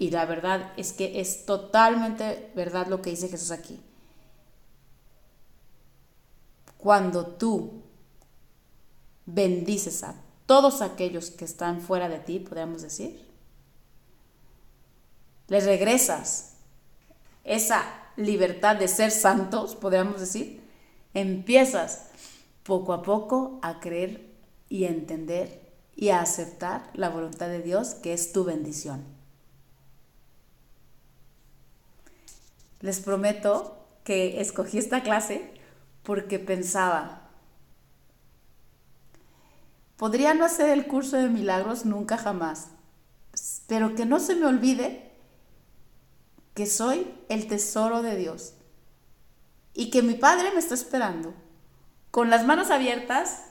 Y 0.00 0.08
la 0.08 0.24
verdad 0.24 0.72
es 0.78 0.94
que 0.94 1.20
es 1.20 1.44
totalmente 1.44 2.50
verdad 2.56 2.86
lo 2.86 3.02
que 3.02 3.10
dice 3.10 3.28
Jesús 3.28 3.50
aquí. 3.50 3.78
Cuando 6.78 7.26
tú 7.26 7.82
bendices 9.26 10.02
a 10.02 10.14
todos 10.46 10.80
aquellos 10.80 11.30
que 11.30 11.44
están 11.44 11.82
fuera 11.82 12.08
de 12.08 12.18
ti, 12.18 12.38
podríamos 12.38 12.80
decir, 12.80 13.28
les 15.48 15.66
regresas 15.66 16.54
esa 17.44 17.84
libertad 18.16 18.76
de 18.76 18.88
ser 18.88 19.10
santos, 19.10 19.76
podríamos 19.76 20.18
decir, 20.18 20.62
empiezas 21.12 22.06
poco 22.62 22.94
a 22.94 23.02
poco 23.02 23.58
a 23.60 23.80
creer 23.80 24.30
y 24.70 24.84
a 24.84 24.88
entender 24.88 25.60
y 25.94 26.08
a 26.08 26.22
aceptar 26.22 26.88
la 26.94 27.10
voluntad 27.10 27.48
de 27.48 27.60
Dios, 27.60 27.96
que 27.96 28.14
es 28.14 28.32
tu 28.32 28.44
bendición. 28.44 29.19
Les 32.80 33.00
prometo 33.00 33.86
que 34.04 34.40
escogí 34.40 34.78
esta 34.78 35.02
clase 35.02 35.52
porque 36.02 36.38
pensaba, 36.38 37.28
podría 39.96 40.32
no 40.34 40.44
hacer 40.44 40.70
el 40.70 40.86
curso 40.86 41.16
de 41.16 41.28
milagros 41.28 41.84
nunca 41.84 42.16
jamás, 42.16 42.68
pero 43.66 43.94
que 43.94 44.06
no 44.06 44.18
se 44.18 44.34
me 44.34 44.46
olvide 44.46 45.12
que 46.54 46.66
soy 46.66 47.06
el 47.28 47.46
tesoro 47.46 48.02
de 48.02 48.16
Dios 48.16 48.54
y 49.74 49.90
que 49.90 50.02
mi 50.02 50.14
Padre 50.14 50.50
me 50.52 50.58
está 50.58 50.74
esperando 50.74 51.34
con 52.10 52.30
las 52.30 52.44
manos 52.44 52.70
abiertas 52.70 53.44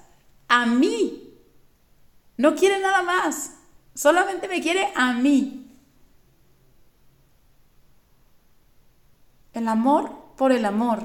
a 0.47 0.65
mí. 0.65 1.37
No 2.37 2.55
quiere 2.55 2.79
nada 2.79 3.03
más, 3.03 3.53
solamente 3.93 4.47
me 4.47 4.61
quiere 4.61 4.91
a 4.95 5.13
mí. 5.13 5.58
El 9.53 9.67
amor 9.67 10.11
por 10.37 10.51
el 10.51 10.65
amor. 10.65 11.03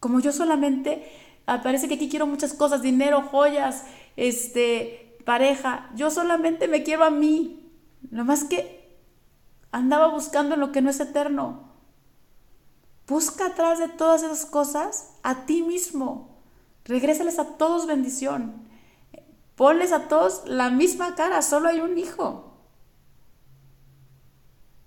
Como 0.00 0.20
yo 0.20 0.32
solamente, 0.32 1.10
ah, 1.46 1.62
parece 1.62 1.88
que 1.88 1.94
aquí 1.94 2.08
quiero 2.08 2.26
muchas 2.26 2.54
cosas, 2.54 2.82
dinero, 2.82 3.22
joyas, 3.22 3.84
este, 4.16 5.18
pareja. 5.24 5.90
Yo 5.94 6.10
solamente 6.10 6.68
me 6.68 6.82
quiero 6.82 7.04
a 7.04 7.10
mí. 7.10 7.72
Lo 8.10 8.24
más 8.24 8.44
que 8.44 8.96
andaba 9.72 10.08
buscando 10.08 10.54
en 10.54 10.60
lo 10.60 10.72
que 10.72 10.82
no 10.82 10.90
es 10.90 11.00
eterno. 11.00 11.68
Busca 13.06 13.46
atrás 13.46 13.78
de 13.78 13.88
todas 13.88 14.22
esas 14.22 14.46
cosas 14.46 15.14
a 15.22 15.46
ti 15.46 15.62
mismo. 15.62 16.38
Regrésales 16.84 17.38
a 17.38 17.56
todos 17.56 17.86
bendición. 17.86 18.68
Ponles 19.56 19.92
a 19.92 20.08
todos 20.08 20.42
la 20.46 20.70
misma 20.70 21.14
cara, 21.16 21.42
solo 21.42 21.68
hay 21.68 21.80
un 21.80 21.98
hijo. 21.98 22.52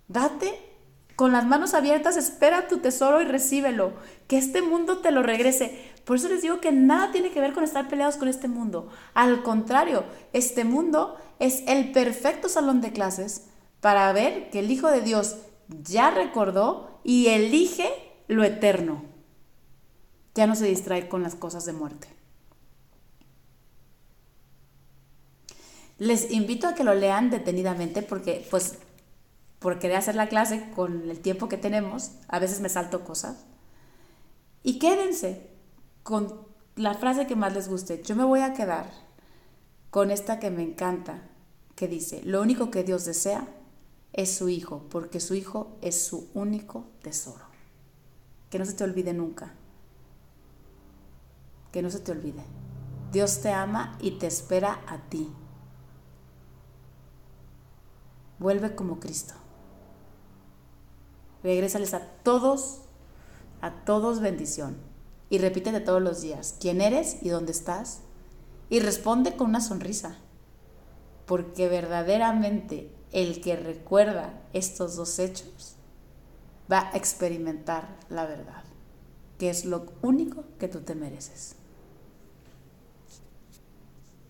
Date 0.07 0.71
con 1.16 1.32
las 1.32 1.45
manos 1.45 1.74
abiertas, 1.74 2.18
espera 2.18 2.68
tu 2.68 2.80
tesoro 2.80 3.22
y 3.22 3.26
recíbelo. 3.26 3.93
Que 4.28 4.38
este 4.38 4.62
mundo 4.62 4.99
te 4.99 5.12
lo 5.12 5.24
regrese. 5.24 5.91
Por 6.05 6.18
eso 6.18 6.30
les 6.30 6.41
digo 6.41 6.59
que 6.59 6.72
nada 6.72 7.12
tiene 7.12 7.32
que 7.32 7.41
ver 7.41 7.53
con 7.53 7.64
estar 7.64 7.88
peleados 7.88 8.18
con 8.18 8.28
este 8.28 8.47
mundo. 8.47 8.89
Al 9.14 9.43
contrario, 9.43 10.03
este 10.34 10.64
mundo 10.64 11.16
es 11.39 11.64
el 11.68 11.91
perfecto 11.91 12.49
salón 12.49 12.82
de 12.82 12.91
clases 12.91 13.47
para 13.82 14.12
ver 14.14 14.49
que 14.49 14.59
el 14.59 14.72
Hijo 14.72 14.89
de 14.89 15.01
Dios 15.01 15.38
ya 15.84 16.12
recordó 16.12 16.99
y 17.03 17.28
elige 17.28 17.89
lo 18.28 18.43
eterno. 18.43 19.03
Ya 20.34 20.47
no 20.47 20.55
se 20.55 20.66
distrae 20.66 21.07
con 21.07 21.24
las 21.24 21.36
cosas 21.36 21.66
de 21.66 21.74
muerte. 21.74 22.07
Les 25.97 26.32
invito 26.32 26.68
a 26.68 26.74
que 26.74 26.84
lo 26.84 26.95
lean 26.95 27.30
detenidamente 27.30 28.01
porque 28.01 28.47
pues 28.49 28.80
por 29.62 29.78
querer 29.78 29.97
hacer 29.97 30.16
la 30.16 30.28
clase 30.28 30.72
con 30.76 31.07
el 31.07 31.20
tiempo 31.20 31.47
que 31.47 31.55
tenemos, 31.55 32.14
a 32.28 32.39
veces 32.39 32.62
me 32.62 32.68
salto 32.68 33.05
cosas. 33.05 33.45
Y 34.64 34.80
quédense 34.80 35.51
con 36.01 36.47
la 36.76 36.95
frase 36.95 37.28
que 37.28 37.36
más 37.36 37.53
les 37.53 37.70
guste. 37.70 38.01
Yo 38.03 38.16
me 38.16 38.24
voy 38.24 38.39
a 38.39 38.53
quedar 38.53 38.91
con 39.91 40.09
esta 40.09 40.39
que 40.39 40.49
me 40.49 40.64
encanta, 40.64 41.22
que 41.76 41.88
dice, 41.88 42.24
lo 42.24 42.41
único 42.41 42.72
que 42.72 42.84
Dios 42.84 43.05
desea 43.05 43.47
es 44.14 44.34
su 44.36 44.49
hijo, 44.49 44.88
porque 44.89 45.20
su 45.20 45.36
hijo 45.36 45.78
es 45.82 46.03
su 46.03 46.32
único 46.34 46.88
tesoro. 47.03 47.45
Que 48.49 48.57
no 48.57 48.66
se 48.66 48.74
te 48.74 48.84
olvide 48.84 49.14
nunca. 49.14 49.53
Que 51.72 51.84
no 51.84 51.91
se 51.91 51.99
te 51.99 52.12
olvide. 52.12 52.41
Dios 53.12 53.41
te 53.41 53.51
ama 53.51 53.95
y 54.01 54.18
te 54.18 54.26
espera 54.26 54.82
a 54.88 54.97
ti. 54.97 55.32
Vuelve 58.39 58.74
como 58.74 58.99
Cristo. 58.99 59.36
Regrésales 61.44 61.94
a 61.94 62.02
todos, 62.24 62.82
a 63.62 63.72
todos 63.86 64.20
bendición. 64.20 64.78
Y 65.30 65.38
repítete 65.38 65.80
todos 65.80 66.02
los 66.02 66.22
días 66.22 66.56
quién 66.60 66.82
eres 66.82 67.18
y 67.22 67.30
dónde 67.30 67.52
estás. 67.52 68.02
Y 68.70 68.80
responde 68.80 69.36
con 69.36 69.50
una 69.50 69.62
sonrisa. 69.62 70.18
Porque 71.26 71.68
verdaderamente 71.70 72.94
el 73.12 73.42
que 73.42 73.56
recuerda 73.56 74.42
estos 74.54 74.96
dos 74.96 75.20
hechos 75.20 75.76
va 76.72 76.89
a 76.94 76.98
experimentar 76.98 77.98
la 78.10 78.26
verdad, 78.26 78.64
que 79.38 79.50
es 79.50 79.66
lo 79.66 79.86
único 80.02 80.46
que 80.60 80.68
tú 80.68 80.82
te 80.82 80.96
mereces. 80.96 81.56